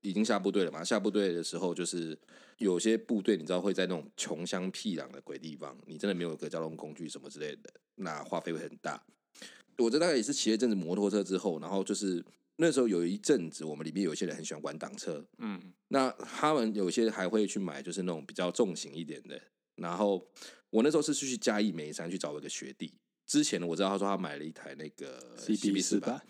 [0.05, 2.17] 已经下部队了嘛，下部队的时候就是
[2.59, 9.03] 有些部队你知道会在那种穷乡僻壤的鬼地方，你真的没有个交通工具什么之类的，那花费会很大。
[9.79, 12.25] 我这大概也是骑了一阵子摩托车之后，然后就是。
[12.57, 19.37] 那时候有一阵子，我们里面有一些人很喜欢玩挡车，嗯，那他们有些还会去买，就是那种比较重型一点的。
[19.75, 20.25] 然后
[20.71, 22.95] 我那时候是去嘉义梅山去找我一个学弟，
[23.27, 26.25] 之前呢我知道他说他买了一台那个 CB 四百，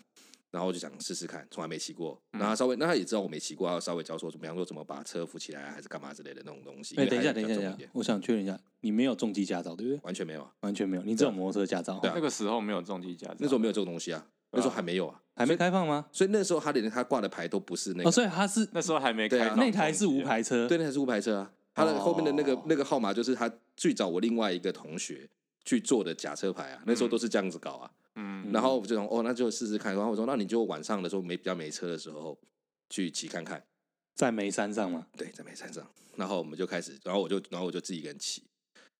[0.55, 2.17] 然后我就想试试看，从来没骑过。
[2.31, 6.95] 然后他稍微，那他也知道我没骑过，他稍微教说，怎么样说怎么把车扶起来，还是干嘛之类的那种东西。
[6.95, 9.99] 哎，等一下，等一下，等一下，我想确认一下，你没有重机驾照对不对？
[10.03, 11.99] 完全没有，完全没有，你只有摩托车驾照。
[11.99, 14.25] 对，那个时候没有重机驾照，那时候没有这种东西啊。
[14.51, 16.05] 那时候还没有啊，还没开放吗？
[16.13, 21.51] 所以那时候他连他挂的牌都不是那个，所以他是那时候还没开放，那台是无牌车，对，那台是无牌车啊。
[21.73, 25.29] 他的后面的那个那个号码就是他最早我另外一个同学
[25.65, 26.81] 去做的假车牌啊。
[26.85, 27.97] 那时候都是这样子搞啊，嗯，
[28.51, 29.93] 然后我就说哦，那就试试看。
[29.93, 32.37] 然后我说那你就晚上的时候没比较没车的时候
[32.89, 33.63] 去骑看看，
[34.15, 35.07] 在梅山上吗？
[35.17, 35.85] 对，在梅山上。
[36.15, 38.43] 然后我们就开始，然后我就然后我就自己一个人骑。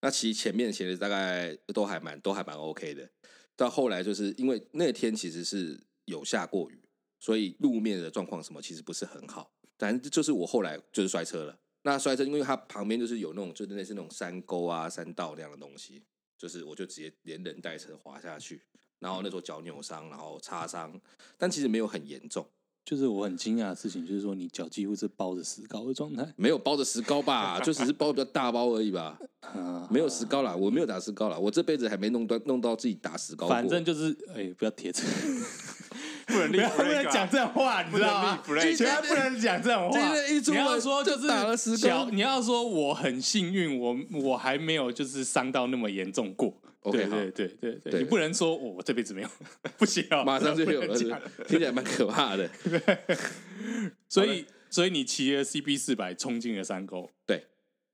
[0.01, 3.09] 那骑前面骑的大概都还蛮都还蛮 OK 的。
[3.55, 5.79] 到后来就是因为那天其实是。
[6.07, 6.79] 有下过雨，
[7.19, 9.51] 所以路面的状况什么其实不是很好。
[9.79, 11.59] 反正就是我后来就是摔车了。
[11.81, 16.03] 那摔车，因为它旁边就是有那种，就类似那种山沟啊、山道那样的东西，
[16.37, 18.61] 就是我就直接连人带车滑下去，
[19.05, 20.91] 然后那时候脚扭伤，然后擦伤，
[21.37, 22.43] 但其实没有很严重。
[22.83, 27.59] 就是我很惊讶的事情，就是说你脚几乎是包着石膏的状态，没有包着石膏吧？
[27.59, 29.19] 就只是包比较大包而已吧。
[29.91, 33.47] 没有石膏啦，我没有打石膏啦，我这辈子还没弄到弄到自己打石膏。
[33.47, 35.03] 反正就是，哎，不要贴车。
[36.25, 38.43] 不能不能讲这种话，你知道吗？
[38.45, 39.99] 绝对不能讲这种话。
[40.47, 46.53] 你要说就是小，你要说我很幸运，我我还没有就是伤到那么严重过。
[46.91, 49.29] 对对对对对，你不能说我这辈子没有，
[49.77, 50.95] 不行，马上就有了，
[51.47, 52.47] 听起来蛮可怕的。
[54.07, 57.43] 所以所以你骑了 CB 四百冲进了山沟，对。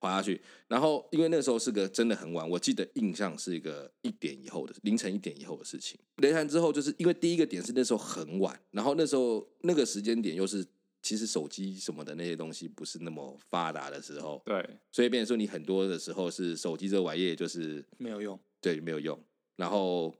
[0.02, 6.00] 滑下去，然后因为那时候是个真的很晚，我记得印象是一个一点以后的凌晨一点以后的事情。
[6.18, 10.66] 雷残之后，就是因为第一个点是那时候很晚，然后那时候那个时间点又是
[11.04, 19.24] 其实手机什么的那些东西不是那么发达的时候，对，所以变成说你很多的时候是手机这玩意就是没有用，对，没有用，
[19.56, 20.16] 然后。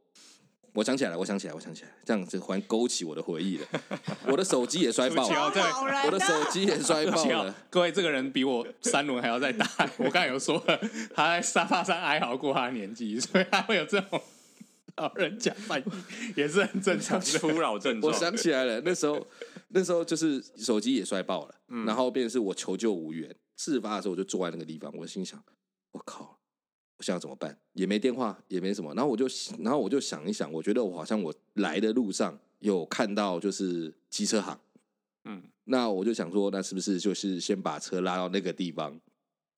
[0.74, 3.68] 我想起来了，我想起来，我想起来，这样子忽然勾起我的回忆了。
[4.28, 5.52] 我的手机也 摔爆了，
[6.06, 7.54] 我的手机也摔爆了。
[7.70, 9.66] 各位，这个人比我三轮还要再大。
[9.98, 10.80] 我刚才有说了，
[11.14, 14.22] 他在沙发上哀嚎过他的年纪，所以他会有这种
[14.96, 18.14] 老人家反应，也是很正常的 初老症状。
[18.14, 19.28] 我想起来了，那时候
[19.70, 23.36] 那时候就是手机也摔爆了，嗯、然后变成是我求救无援。
[23.58, 25.44] 事发的时候，我就坐在那个地方，我心想：
[25.92, 26.41] 我靠。
[27.02, 27.58] 想要怎么办？
[27.74, 28.94] 也没电话，也没什么。
[28.94, 29.26] 然后我就，
[29.60, 34.60] 然后我就想一想，我觉得我好像我来的路上有看到就是机车行，
[35.26, 39.00] 嗯，那我就想说，那是不是就是先把车拉到那个地方，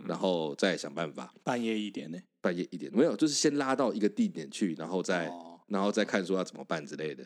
[0.06, 1.34] 然后再想办法。
[1.44, 2.18] 半夜一点呢？
[2.42, 7.26] 半夜一点没有，就是先拉到一个地点去，然后再，哦、然后再看说要怎么办之类的。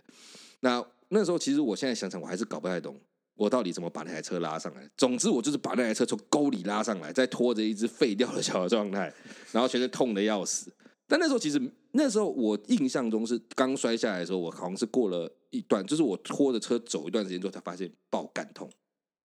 [0.60, 3.00] 那那时候其实我现在想想，我还是搞不太懂。
[3.38, 4.90] 我到底怎么把那台车拉上来？
[4.98, 9.14] 总之，我就是把那台车从沟里拉上来，再拖着一只废掉的小的状态，
[9.52, 10.74] 然后全身痛得要死。
[11.08, 18.70] 但那时候其实，那时候我印象中是刚摔下来的时候，我好像是过了一段，就是我拖着车走一段时间之后，才发现爆干痛。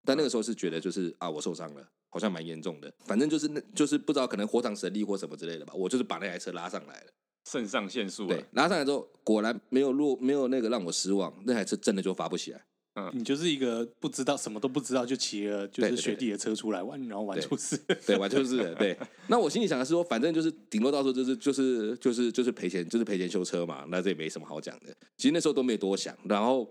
[0.05, 2.93] 但那个时候是觉得就是啊，我受伤了，好像蛮严重的。
[3.07, 5.73] 反正就是那，就是不知道可能火场神力或什么之类的吧。
[5.75, 7.07] 我就是把那台车拉上来了，
[7.49, 8.27] 肾上腺素。
[8.27, 12.65] 对，拉上来之后，果然没有落，没有那个让我失望，那台车真的就发不起来。
[12.95, 17.77] 嗯，你就是一个不知道什么都不知道就骑了就是学弟的车出来玩，然后玩出事，
[18.07, 18.97] 对，玩出事，对。
[19.29, 24.95] 那我心里想的是说，反正就是顶多到时候就是就是就是就是赔钱，就是赔钱修车嘛，那这也没什么好讲的。
[25.17, 26.71] 其实那时候都没多想，然后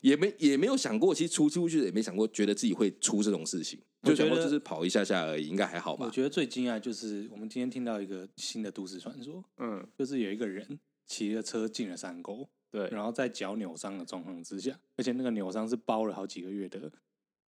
[0.00, 6.06] 也没也没有想过，其实出出去也没想过，觉得自己会出这种事情，就想过就是跑一下下而已，应该还好吧。
[6.06, 12.48] 我觉得最惊讶就是我们今天听到一个新的都市传说，嗯，就是有一个人骑着车进了山沟。
[12.72, 16.90] 对，然后在脚扭伤的状况之下，而且那个扭伤是包了好几个月的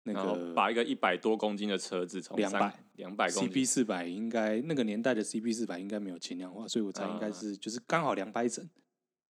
[0.04, 3.50] 那个把一个一百多公斤的车子从两百两百公斤。
[3.50, 8.70] CB 四百应该那个年代的 CB 四百应该没有轻量化，所以我猜应该是就是刚好两百整，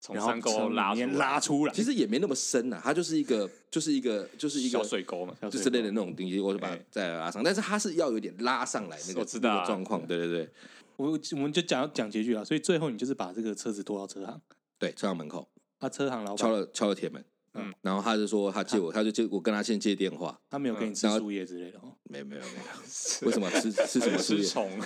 [0.00, 10.50] 从山沟拉出拉出来，其实也没那么深呐，它就是一个就是一个就是一个小水沟嘛，就之类的那种东西，我就把它再拉上，但是它是要有点拉上来那个那个状况，对对对，
[10.96, 14.40] 我我们就讲讲结局啊，所以最后你就是把这个车子拖到车行，
[14.78, 17.24] 对，车行门口，啊，车行老板敲了敲了铁门。
[17.54, 20.38] 嗯，然后他就说他借我，他就借我跟他先借电话。
[20.50, 21.92] 他没有给你吃树叶之类的哦？
[22.04, 23.26] 没有没有没有。
[23.26, 24.42] 为什么吃吃什么树叶？
[24.42, 24.70] 吃虫。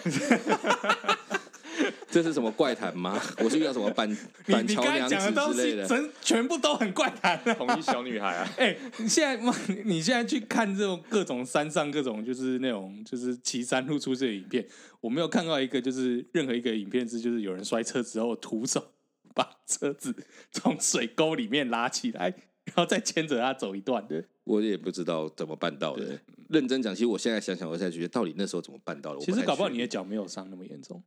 [2.09, 3.21] 这是什么怪谈吗？
[3.39, 4.07] 我是遇到什么板
[4.47, 5.17] 板桥娘子
[5.55, 5.89] 之类的？
[5.89, 7.39] 全全部都很怪谈。
[7.57, 8.49] 红衣小女孩啊！
[8.59, 9.53] 哎，你现在
[9.85, 14.65] 你现在去看这种各种山上各种就是那种就是骑山路出这个影片，
[15.01, 18.93] 我没有看到一个就是任何一个影片是就是有人摔车之后徒手
[19.35, 20.15] 把车子
[20.53, 22.35] 从水沟里面拉起来。
[22.65, 26.17] 然后再牵着他走一段的，我也不知道怎么办到的。
[26.49, 29.21] 认真讲，其实我现在想想，我现在觉得到底那时候怎么办到的？
[29.21, 31.03] 其实搞不好你的脚没有伤那么严重，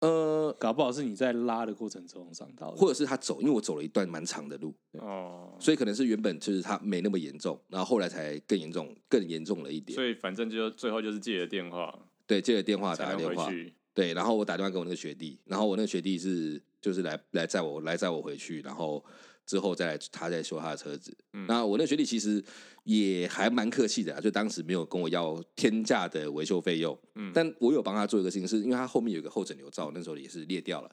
[0.00, 9.94] 呃，搞不好是你在拉的过程中伤到的，或者是他走，因为我走了一段蛮长的路哦，所以可能是原本就是他没那么严重，然后后来才更严重，更严重了一点。
[9.94, 11.94] 所以反正就最后就是借了电话，
[12.26, 13.52] 对，借了电话打电话，
[13.92, 19.04] 对，然后我打电话给我那个学弟，然后我那个学弟是就是来来载我来载我回去，然后。
[19.46, 21.16] 之后再来，他再修他的车子。
[21.32, 22.42] 嗯、那我那学弟其实
[22.84, 26.98] 也还蛮客气的啊，就当时没有跟我要天价的维修费用。
[27.14, 30.90] 嗯，但我有帮他做一个事情，是因为他后面有一个后枕流罩，那时候也是裂掉了，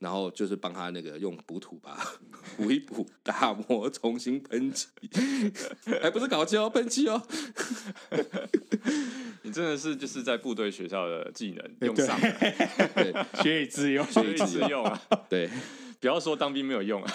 [0.00, 2.18] 然后就是帮他那个用补土吧，
[2.56, 4.88] 补一补，打磨，重新喷漆，
[6.02, 7.22] 还不是搞胶喷漆哦。
[9.42, 12.30] 你真的是就是在部队学校的技能用上了，
[12.94, 15.48] 对，学以致用，学以致用啊， 对。
[16.00, 17.12] 不要说当兵没有用啊，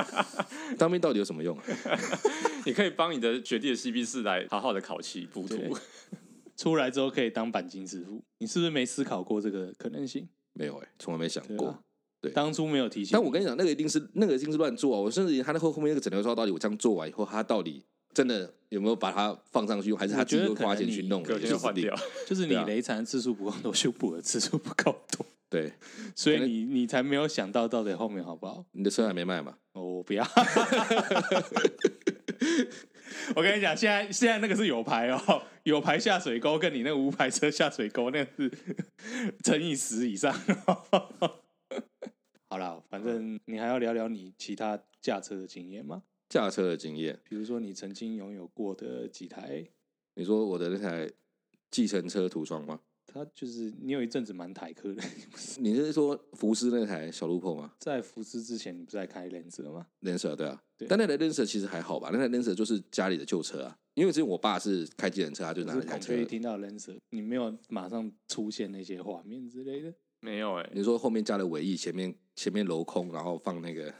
[0.78, 1.64] 当兵到底有什么用啊？
[2.66, 5.56] 你可以帮你的学弟的 CB 四来好好的考期补涂，
[6.56, 8.22] 出来之后可以当钣金师傅。
[8.38, 10.28] 你是不是没思考过这个可能性？
[10.52, 11.56] 没有哎、欸，从来没想过。
[11.56, 11.78] 对，啊、
[12.20, 13.12] 对，当初没有提醒。
[13.14, 15.00] 但我跟你讲，那个一定是那个一定是乱做啊！
[15.00, 21.24] 我甚至连他那后后面那个枕头罩到底我这样做完以后，他到底真的有没有把它放上去，还是他自己会花钱去弄？
[21.24, 25.24] 就换掉，就是你雷残次数不够多，修补的次数不够多。
[25.50, 25.72] 对，
[26.16, 28.64] 所以你你才没有想到到底后面好不好？
[28.72, 29.58] 你的车还没卖嘛？
[29.72, 30.24] 哦，我不要。
[33.34, 38.50] 我跟你讲，现在现在那个是有牌哦，有牌下水沟，跟你那个无牌车下水沟，那个是
[39.44, 40.32] 乘以十以上。
[42.48, 46.02] 好了，反正你还要聊聊你其他驾车的经验吗？
[46.28, 49.66] 驾车的经验，比如说你曾经拥有过的几台？
[50.14, 51.10] 你说我的那台
[51.70, 52.80] 计程车途装吗？
[53.12, 55.02] 他就是你有一阵子蛮台客的，
[55.58, 57.72] 你是说福斯那台小路破吗？
[57.78, 62.10] 在福斯之前，你不是在开 Lancer 吗？Lancer 对啊，对但那台 Lancer 其实还好吧？
[62.12, 66.14] 那台 Lancer 就是家里的旧车啊，因为之前我爸是开机人车，他就拿那台车。
[66.14, 69.92] 可以听到 Lancer，你没有马上出现那些画面之类的？
[70.20, 70.70] 没有哎、欸。
[70.72, 73.92] 你说后面加了尾翼，前面前面镂空，然后放那个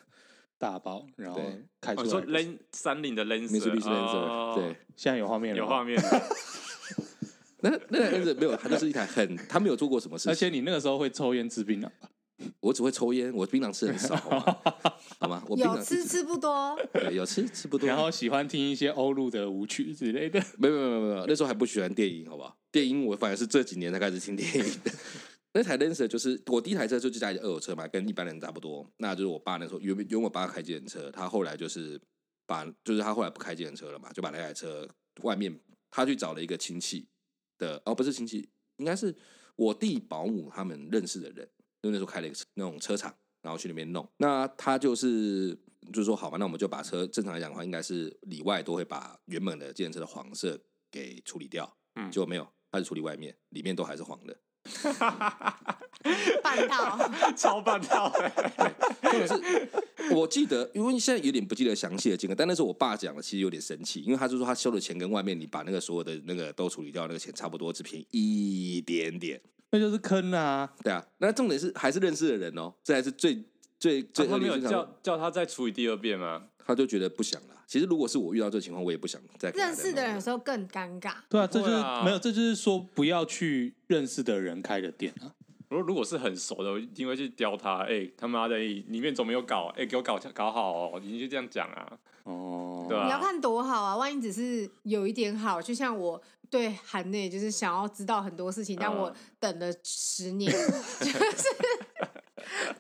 [0.57, 1.41] 大包，然后
[1.81, 2.07] 开出来。
[2.07, 6.01] 你说 Lan 三菱的 Lancer，Mitsubishi Lancer，、哦、对，现在有画面了，有画面。
[7.63, 10.33] 那那台车子没有，它就是一台很，他没有做过什么事情。
[10.33, 12.11] 而且你那个时候会抽烟吃槟榔吧？
[12.61, 14.17] 我只会抽烟，我槟榔吃很少，
[15.21, 15.45] 好吗？
[15.47, 17.87] 我槟榔吃吃不多，对，有吃吃不多。
[17.87, 20.43] 然后喜欢听一些欧陆的舞曲之类的。
[20.57, 22.57] 没有没有没有没有，那时候还不喜欢电影，好不好？
[22.73, 24.91] 电影我反而是这几年才开始听电影的。
[25.53, 28.89] 那台 Lancer 就是我第一台车，就是家里的二手车嘛，跟一般人差不多。
[28.97, 32.01] 那就是我爸那时候原原我爸开计程车，他后来就是
[32.47, 34.89] 把，就是他后来不开计程车了嘛，就把那台车
[35.25, 35.55] 外面
[35.91, 37.07] 他去找了一个亲戚。
[37.61, 39.15] 的哦，不是亲戚，应该是
[39.55, 41.49] 我弟保姆他们认识的人，
[41.81, 44.11] 就那时候开了一个那种车厂，然后去那边弄。
[44.17, 45.57] 那他就是
[45.93, 50.59] 就是说，好吧，那我们就把车正常来讲的话，应该是里外都会把原本的自行车的黄色
[50.91, 54.37] 给处理掉，嗯，结果没有，他是处理外面，里面都还是黄的。
[56.43, 58.11] 半套， 超半套。
[59.03, 59.69] 或者是
[60.15, 70.73] 我记得，因为现在有点不记得详细的金额，但那时候我爸讲的，其实有点生气，因为他就说他收的钱跟外面你把那个所有的那个都处理掉，那个钱差不多，只便宜一点点，那就是坑啊。
[70.83, 73.43] 对啊，那重点是还是认识的人哦，这还是最
[73.79, 74.27] 最最。
[74.27, 76.45] 他没有叫叫他再处理第二遍吗？
[76.71, 77.49] 他就觉得不想了。
[77.67, 81.15] 其实如果是我遇到这个情况，我也不想再认识的人有时候更尴尬。
[81.29, 85.31] 对啊，这就是没有，这就是说不要去认识的人开的店啊。
[85.69, 87.83] 如果如果是很熟的，我一定会去刁他。
[87.83, 89.67] 哎、欸，他妈的，里面怎么没有搞？
[89.77, 91.01] 哎、欸，给我搞搞好哦！
[91.01, 91.93] 你就这样讲啊。
[92.25, 93.05] 哦，对啊。
[93.05, 93.97] 你要看多好啊！
[93.97, 101.15] 万一只是有一点好，就像我对韩内就是想要知道很多事情，但我等了十年， 就是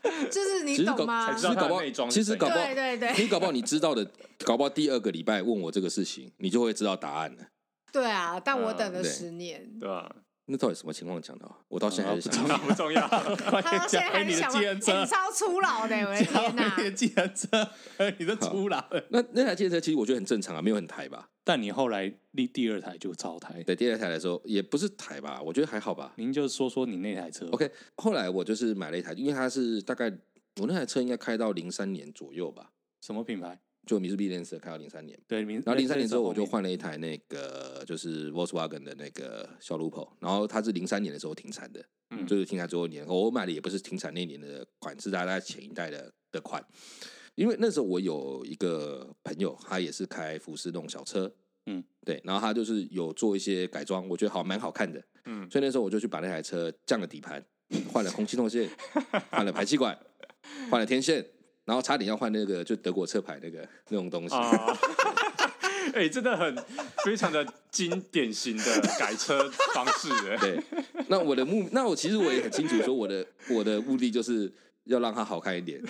[0.30, 1.32] 就是你懂吗？
[1.34, 4.06] 其实搞不好，其实搞不好，对对对，你搞不好你知道的，
[4.44, 7.44] 搞不好第二个礼拜问我这个事情，你就会知道答案了。
[7.92, 10.10] 对啊，但我等了十年，对吧？
[10.50, 11.48] 那到底什么情况讲的？
[11.68, 13.06] 我到现在还是想不重要。
[13.08, 16.74] 他到现在还是想，你超粗老的，我的 天哪！
[16.76, 17.72] 你的计程车，
[18.18, 18.84] 你的粗老。
[19.10, 21.28] 那那台计程车其实我觉得很正常啊，没有很抬吧？
[21.44, 25.40] 但你后来立第二台就超台，对，第二台的时候也不是台吧？
[25.40, 26.12] 我觉得还好吧。
[26.16, 27.46] 您就说说你那台车。
[27.52, 30.10] OK，后来我就是买了一台，因为它是大概
[30.60, 32.72] 我那台车应该开到零三年左右吧？
[33.00, 33.58] 什么品牌？
[33.90, 46.64] 就米斯比兰斯开到零三年，对，然后零三年之后我就换了一台那个就是 Volkswagen 的那个小 Lupo，然后它是零三年的时候停产的，嗯，就是停产最后一年，我买的也不是停产那年的款，是大概前一代的的款，
[47.34, 51.28] 因为那时候我有一个朋友，他也是开福斯那种小车，
[51.66, 57.44] 嗯，对，然后他就是有做一些改装，我觉得好蛮好看的，嗯，所以那时候我就去把那台车降了底盘，
[57.92, 58.70] 换了空气动线，
[59.32, 59.98] 换了排气管，
[60.70, 61.26] 换了天线。
[61.70, 63.60] 然后差点要换那个，就德国车牌那个
[63.90, 64.34] 那种东西。
[65.94, 66.64] 哎、欸，真的很
[67.04, 70.08] 非常的经典型的改车方式。
[70.40, 70.60] 对，
[71.06, 74.52] 那我的目，那我其实我也很清楚，说我的 我的目的就是
[74.84, 75.80] 要让它好看一点。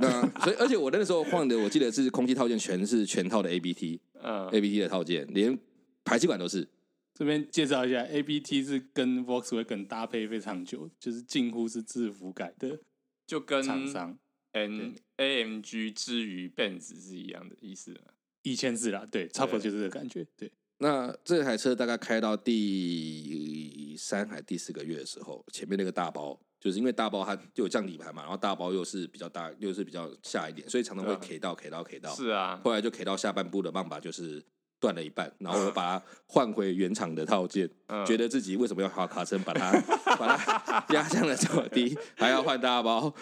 [0.00, 5.58] 那所以，而且我那个时候换的，我记得是空气套件全是全套的 ABT，嗯，ABT 的套件，连
[6.02, 6.66] 排气管都是。
[7.14, 12.80] 这边介绍一下，ABT 是跟 Volkswagen 搭配非常久，就是近乎是制服改的，
[13.26, 14.18] 就跟厂商。
[14.54, 17.94] N A M G 之于 Benz 是一样的意思，
[18.42, 20.26] 以前是啦，对，差不多就是这个感觉。
[20.36, 32.14] 对，那这台车大概开到第三还第四个月的时候，前面那个大包，就是因为大包它就有降底盘嘛，然后大包又是比较大，又是比较下一点，所以常常会 K 到 K 到 K 到。
[32.14, 34.40] 是啊，后来就 K 到下半部的棒把就是
[34.84, 39.72] 断了一半，然后我把它换回原厂的套件， 嗯、觉得自己为什么要花卡车把它
[40.18, 43.14] 把它压降了这么低， 还要换大包。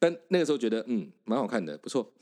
[0.00, 2.12] 但那个时候觉得嗯蛮好看的，不错，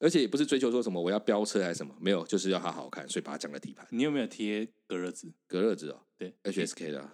[0.00, 3.86] 而且也不是追求说什么我要飙车还是什么，没有，就是要它好看，所以把它降了底盘。
[3.90, 5.30] 你有没有贴隔热纸？
[5.46, 7.08] 隔热纸哦，对，HSK 的，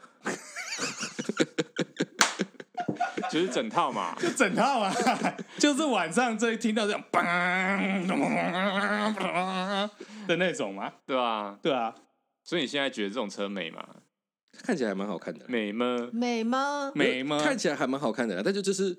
[3.35, 4.95] 就是整套嘛， 就整套啊，
[5.59, 7.03] 就是晚上这一听到这样
[10.29, 11.93] 的那种嘛，对啊，对啊，
[12.45, 13.85] 所以你现在觉得这种车美吗？
[14.63, 16.09] 看起来还蛮好看的，美吗？
[16.13, 16.93] 美吗？
[16.95, 17.41] 美吗？
[17.43, 18.97] 看起来还蛮好看的，但就就是。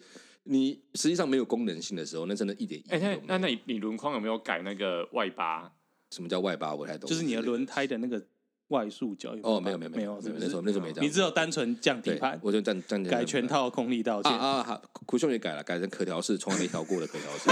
[0.47, 3.11] 你实际上没有功能性的时候，那真的一点意义都没有。
[3.13, 5.67] 哎，那那你你轮框有没有改那个外八？
[6.11, 6.71] 什么叫外八？
[6.75, 7.09] 我还懂。
[7.09, 8.23] 就是你的轮胎的那个
[8.69, 9.35] 外束角。
[9.43, 11.05] 哦，没有没有没有，那时候那时候没这样。
[11.05, 14.81] 你只有单纯降底盘，我就降降改全套空力道件啊好！
[15.05, 17.49] 酷兄也改了，改成可调式，从来没调过的可调式。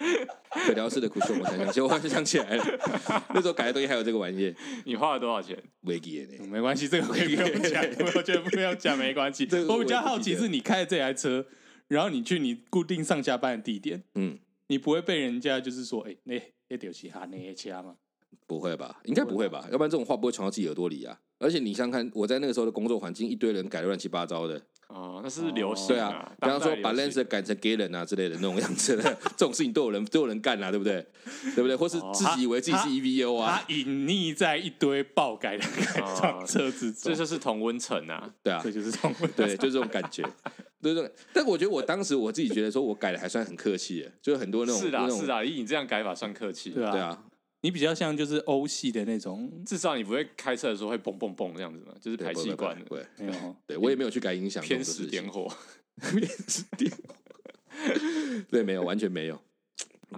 [0.66, 2.64] 可调式的酷兄我才想起，我还是想起来了。
[3.34, 4.54] 那时候改的东西还有这个玩意，
[4.84, 5.56] 你花了多少钱？
[5.80, 7.84] 没记呢，没关系，这个可以不用讲，
[8.16, 9.46] 我觉得不用讲没关系。
[9.68, 11.46] 我比较好奇是你开的这台车。
[11.88, 14.38] 然后你去你固定上下班的地点，嗯，
[14.68, 17.96] 你不会被人家就是说，哎，那那丢其他那些车吗？
[18.46, 21.18] 不会吧，应该不会吧，要不然这种话不会传到自己耳朵里啊。
[21.38, 29.02] 而且你想想看，我在那个时候的工作环境，一堆人改的乱七八糟的，哦，那是流行，对啊，比方说把 Lancer 改成 Galen 啊之类的那种样子的，
[29.38, 31.06] 这种事情都有人都有人干啊，对不对？
[31.54, 31.74] 对不对？
[31.74, 35.64] 或是自己以为自己是 EVO 啊，他隐匿在一堆爆改的
[35.94, 40.22] 改装车子中，这就是同温层啊，对啊，这就是同温，对，就是这种感觉。
[40.82, 47.22] 对对，但我觉得我当时我自己觉得说，我改的还算很客气，就是很多那种是啊是啊，以你这样改法算客气，对啊，
[47.62, 55.52] 你比较像就是欧系的那种，至少你不会开车的时候会嘣嘣嘣这样子嘛，就是排气管的，对，没有，对我也没有去改音响， 偏死点火，
[56.00, 57.14] 偏死点火，
[58.50, 59.40] 对，没有，完全没有。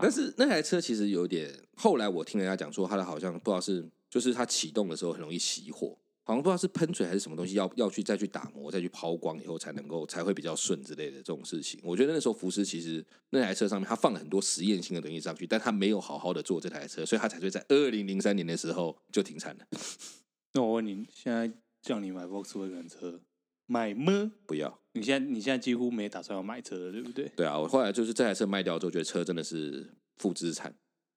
[0.00, 5.98] 但是那台车其实有点，后来我听人家讲说，它的好像不知道是，就是它启动的时候很容易熄火。
[6.24, 11.80] 好像不知道是喷嘴还是什么东西，要要去再去打磨，再去抛光以后才能够才会比较顺之类的这种事情。
[11.82, 19.66] 我觉得那时候福斯其实那台车上面他放了很多实验性的东西上去，但他没有好好的做这台车，所以他才会在二零零三年的时候就停产了。
[20.54, 21.50] 那我问你，现在
[21.80, 23.20] 叫你买 Volkswagen 车，
[23.66, 24.30] 买吗？
[24.46, 24.78] 不要。
[24.92, 27.28] 你现在你现在几乎没打算要买车了，对不对？
[27.34, 30.72] 对啊，我后来就是这台车卖掉之后，觉得车真的是负资产。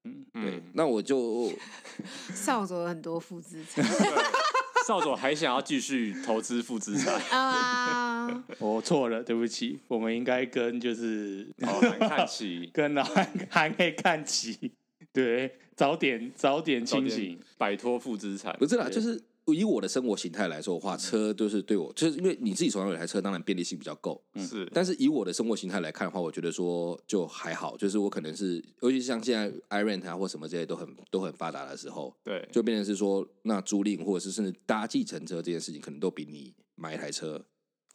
[0.06, 0.64] 嗯，对。
[0.74, 1.52] 那我就
[2.34, 3.84] 少走了很多负资产。
[4.88, 8.44] 少佐还想要继续投资负资产 啊！
[8.60, 9.80] 我错了，对不起。
[9.88, 14.72] 我们应该跟就是老韩看齐， 跟老韩韩可以看齐，
[15.12, 18.56] 对，早点早点清醒，摆脱负资产。
[18.60, 19.22] 不是啦，就是。
[19.54, 24.20] 以我的生活形态来说的话，车就是对我，就是因为你自己手上有台车，当然便利性比较够。
[24.38, 37.46] 是，但是以我的生活形态来看的话，我觉得说就还好，就是我可能是，尤其像现在 iRent 啊或什么这些都很都很发达的时候，对，就变成是说，那租赁或者是甚至搭计程车这件事情，可能都比你买一台车。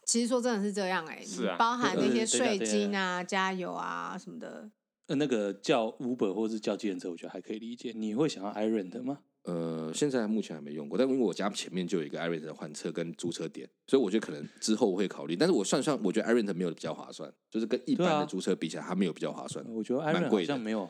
[0.07, 4.71] 其实说真的是这样哎、欸，是啊，包含那些税金啊、加油啊什么的。
[5.07, 7.93] 呃，那个叫 Uber 或是叫计程车，我觉得还可以理解。
[7.97, 9.19] 你会想要 iRent 吗？
[9.45, 15.35] 呃，现在目前还没用过，但因为我家前面就有一个 iRent 的换车跟租车点，所以我觉得可能之后我会考虑。
[15.35, 19.65] 但是我算算，我觉得 iRent 没有比较划算，就是跟一般的租车比起来，它没有比较划算。
[19.73, 20.89] 我觉得 iRent 好像没有。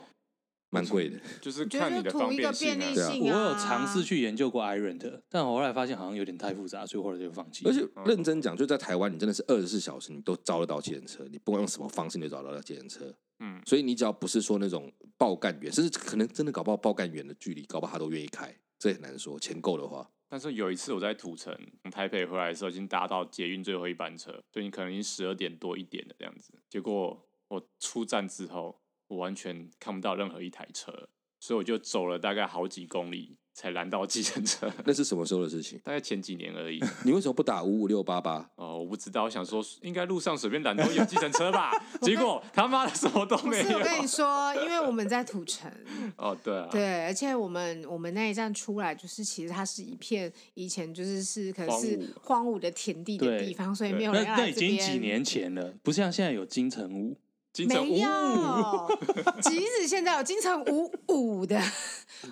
[0.73, 2.93] 蛮贵的，就是看你的方便性啊。
[2.93, 7.67] 对啊，我有尝试去研究过 iRent，但我后来发现好像有点太复杂，所以后来就放弃。
[7.67, 13.13] 而且认真讲，就在台湾，你真的是二十四小时你都招得到计程车，你不管用什么方式你都找得到计程车。
[13.41, 19.39] 嗯，所以你只要不是说那种爆干员，甚至可能真的搞不好爆干员的距离，搞不好他都愿意开，这也很难说。
[19.39, 20.09] 钱够的话。
[20.29, 26.53] 但是有一次我在土城从台北回来的时候，已经搭到捷运最后一班车，所以你可能已经十二点多一点的这样子。
[26.69, 31.09] 结果我出站之后，我完全看不到任何一台车。
[31.43, 34.71] 所以我就走了大概好几公里才拦到计程车。
[34.85, 35.79] 那是什么时候的事情？
[35.83, 36.79] 大概前几年而已。
[37.03, 38.49] 你为什么不打五五六八八？
[38.55, 41.71] 哦，我不知道，我想说应该路上随便拦都有计程车吧。
[42.01, 43.63] 结果他妈的什么都没有。
[43.63, 45.71] 是我跟你说，因为我们在土城。
[46.17, 46.67] 哦，对啊。
[46.71, 54.71] 对，而且我们我们那一站出来，就是其实它是一片以前就是是可能是荒芜的田地的地方，所以没有人来这边。
[54.71, 57.15] 那已经几年前了，不像现在有金城
[57.59, 57.67] 武。
[57.67, 58.99] 没有，
[59.41, 61.61] 即使现在有金城五五的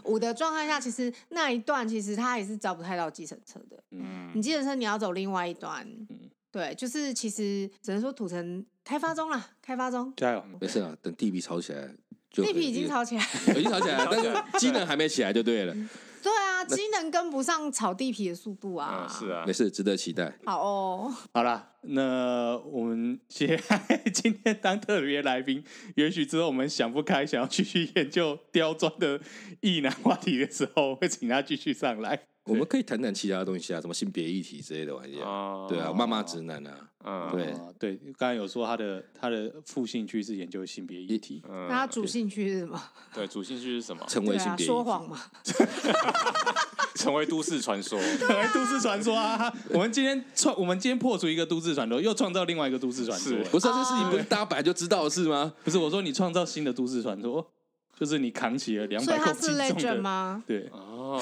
[0.05, 3.77] 五的状态下，其实那一段其实他也是找不太到计程车的。
[3.91, 5.85] 嗯，你计程车你要走另外一段。
[6.09, 10.13] 嗯，对，就是其实只能说土城开发中了，开发中。
[10.15, 11.89] 加油，没事啊，等地皮炒起来，
[12.31, 15.75] 地皮已经炒起来，已经炒起来了，但是 机能还没起来就对了。
[16.23, 19.07] 对啊，机能跟不上炒地皮的速度啊。
[19.07, 20.33] 嗯、是啊，没事，值得期待。
[20.45, 25.63] 好哦，好啦，那我们接下来今天当特别来宾，
[25.95, 29.19] 也许之后我们想不开，想要继续研究刁钻的
[29.61, 32.23] 意难话题的时候，会请他继续上来。
[32.49, 35.67] 我们可以谈谈其他东西啊，什么性别议题之类的玩意儿。
[35.69, 36.73] 对啊，骂骂直男啊。
[37.05, 41.41] 嗯，对对，刚才有说他的他的副兴趣是研究性别议题。
[41.47, 42.81] 那他主兴趣是什么？
[43.13, 44.03] 对，主兴趣是什么？
[44.07, 45.17] 成为性别说谎嘛？
[46.95, 49.53] 成为都市传说，成为都市传说啊！
[49.69, 53.31] 我们今天创，我们今天破除一个都市传说，又创造另外一个都市传说。
[53.45, 55.53] 不是这事情不是大家本来就知道的事吗？
[55.63, 57.49] 不是，我说你创造新的都市传说。
[57.97, 60.41] 就是你扛起了两百公斤重的，吗？
[60.47, 60.71] 对，
[61.09, 61.21] 哦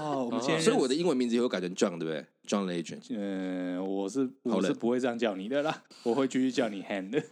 [0.00, 3.02] 哦，我们现在， 所以我的英文名字以后改成 John，对不对？John Legend。
[3.10, 7.22] 嗯，我是我是不会这样叫你的啦，我会继续叫你 Hand。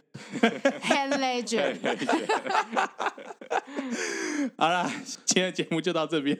[0.81, 1.77] Hand Legend。
[4.57, 4.89] 好了，
[5.25, 6.37] 今天的节目就到这边。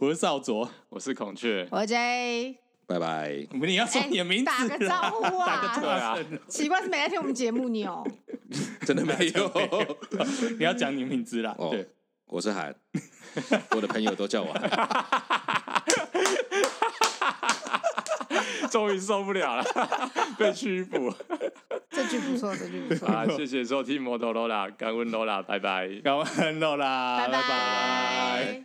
[0.00, 2.56] 我是少佐，我是孔雀，我是 J。
[2.86, 3.46] 拜拜。
[3.52, 5.78] 你要说你的名字，打个招呼啊！
[5.80, 8.06] 对啊，奇怪是没来听我们节目你哦。
[8.84, 9.50] 真的没有，
[10.58, 11.56] 你要讲你名字啦。
[11.70, 11.88] 对。
[12.26, 12.74] 我是韩，
[13.74, 15.82] 我的朋友都叫我韩，
[18.70, 19.64] 终于受不了了，
[20.38, 21.14] 被屈服。
[21.90, 23.06] 这句不错，这句不错。
[23.08, 28.64] 啊，谢谢收听摩托罗拉，感恩罗拉，拜拜，感恩罗拉，拜拜。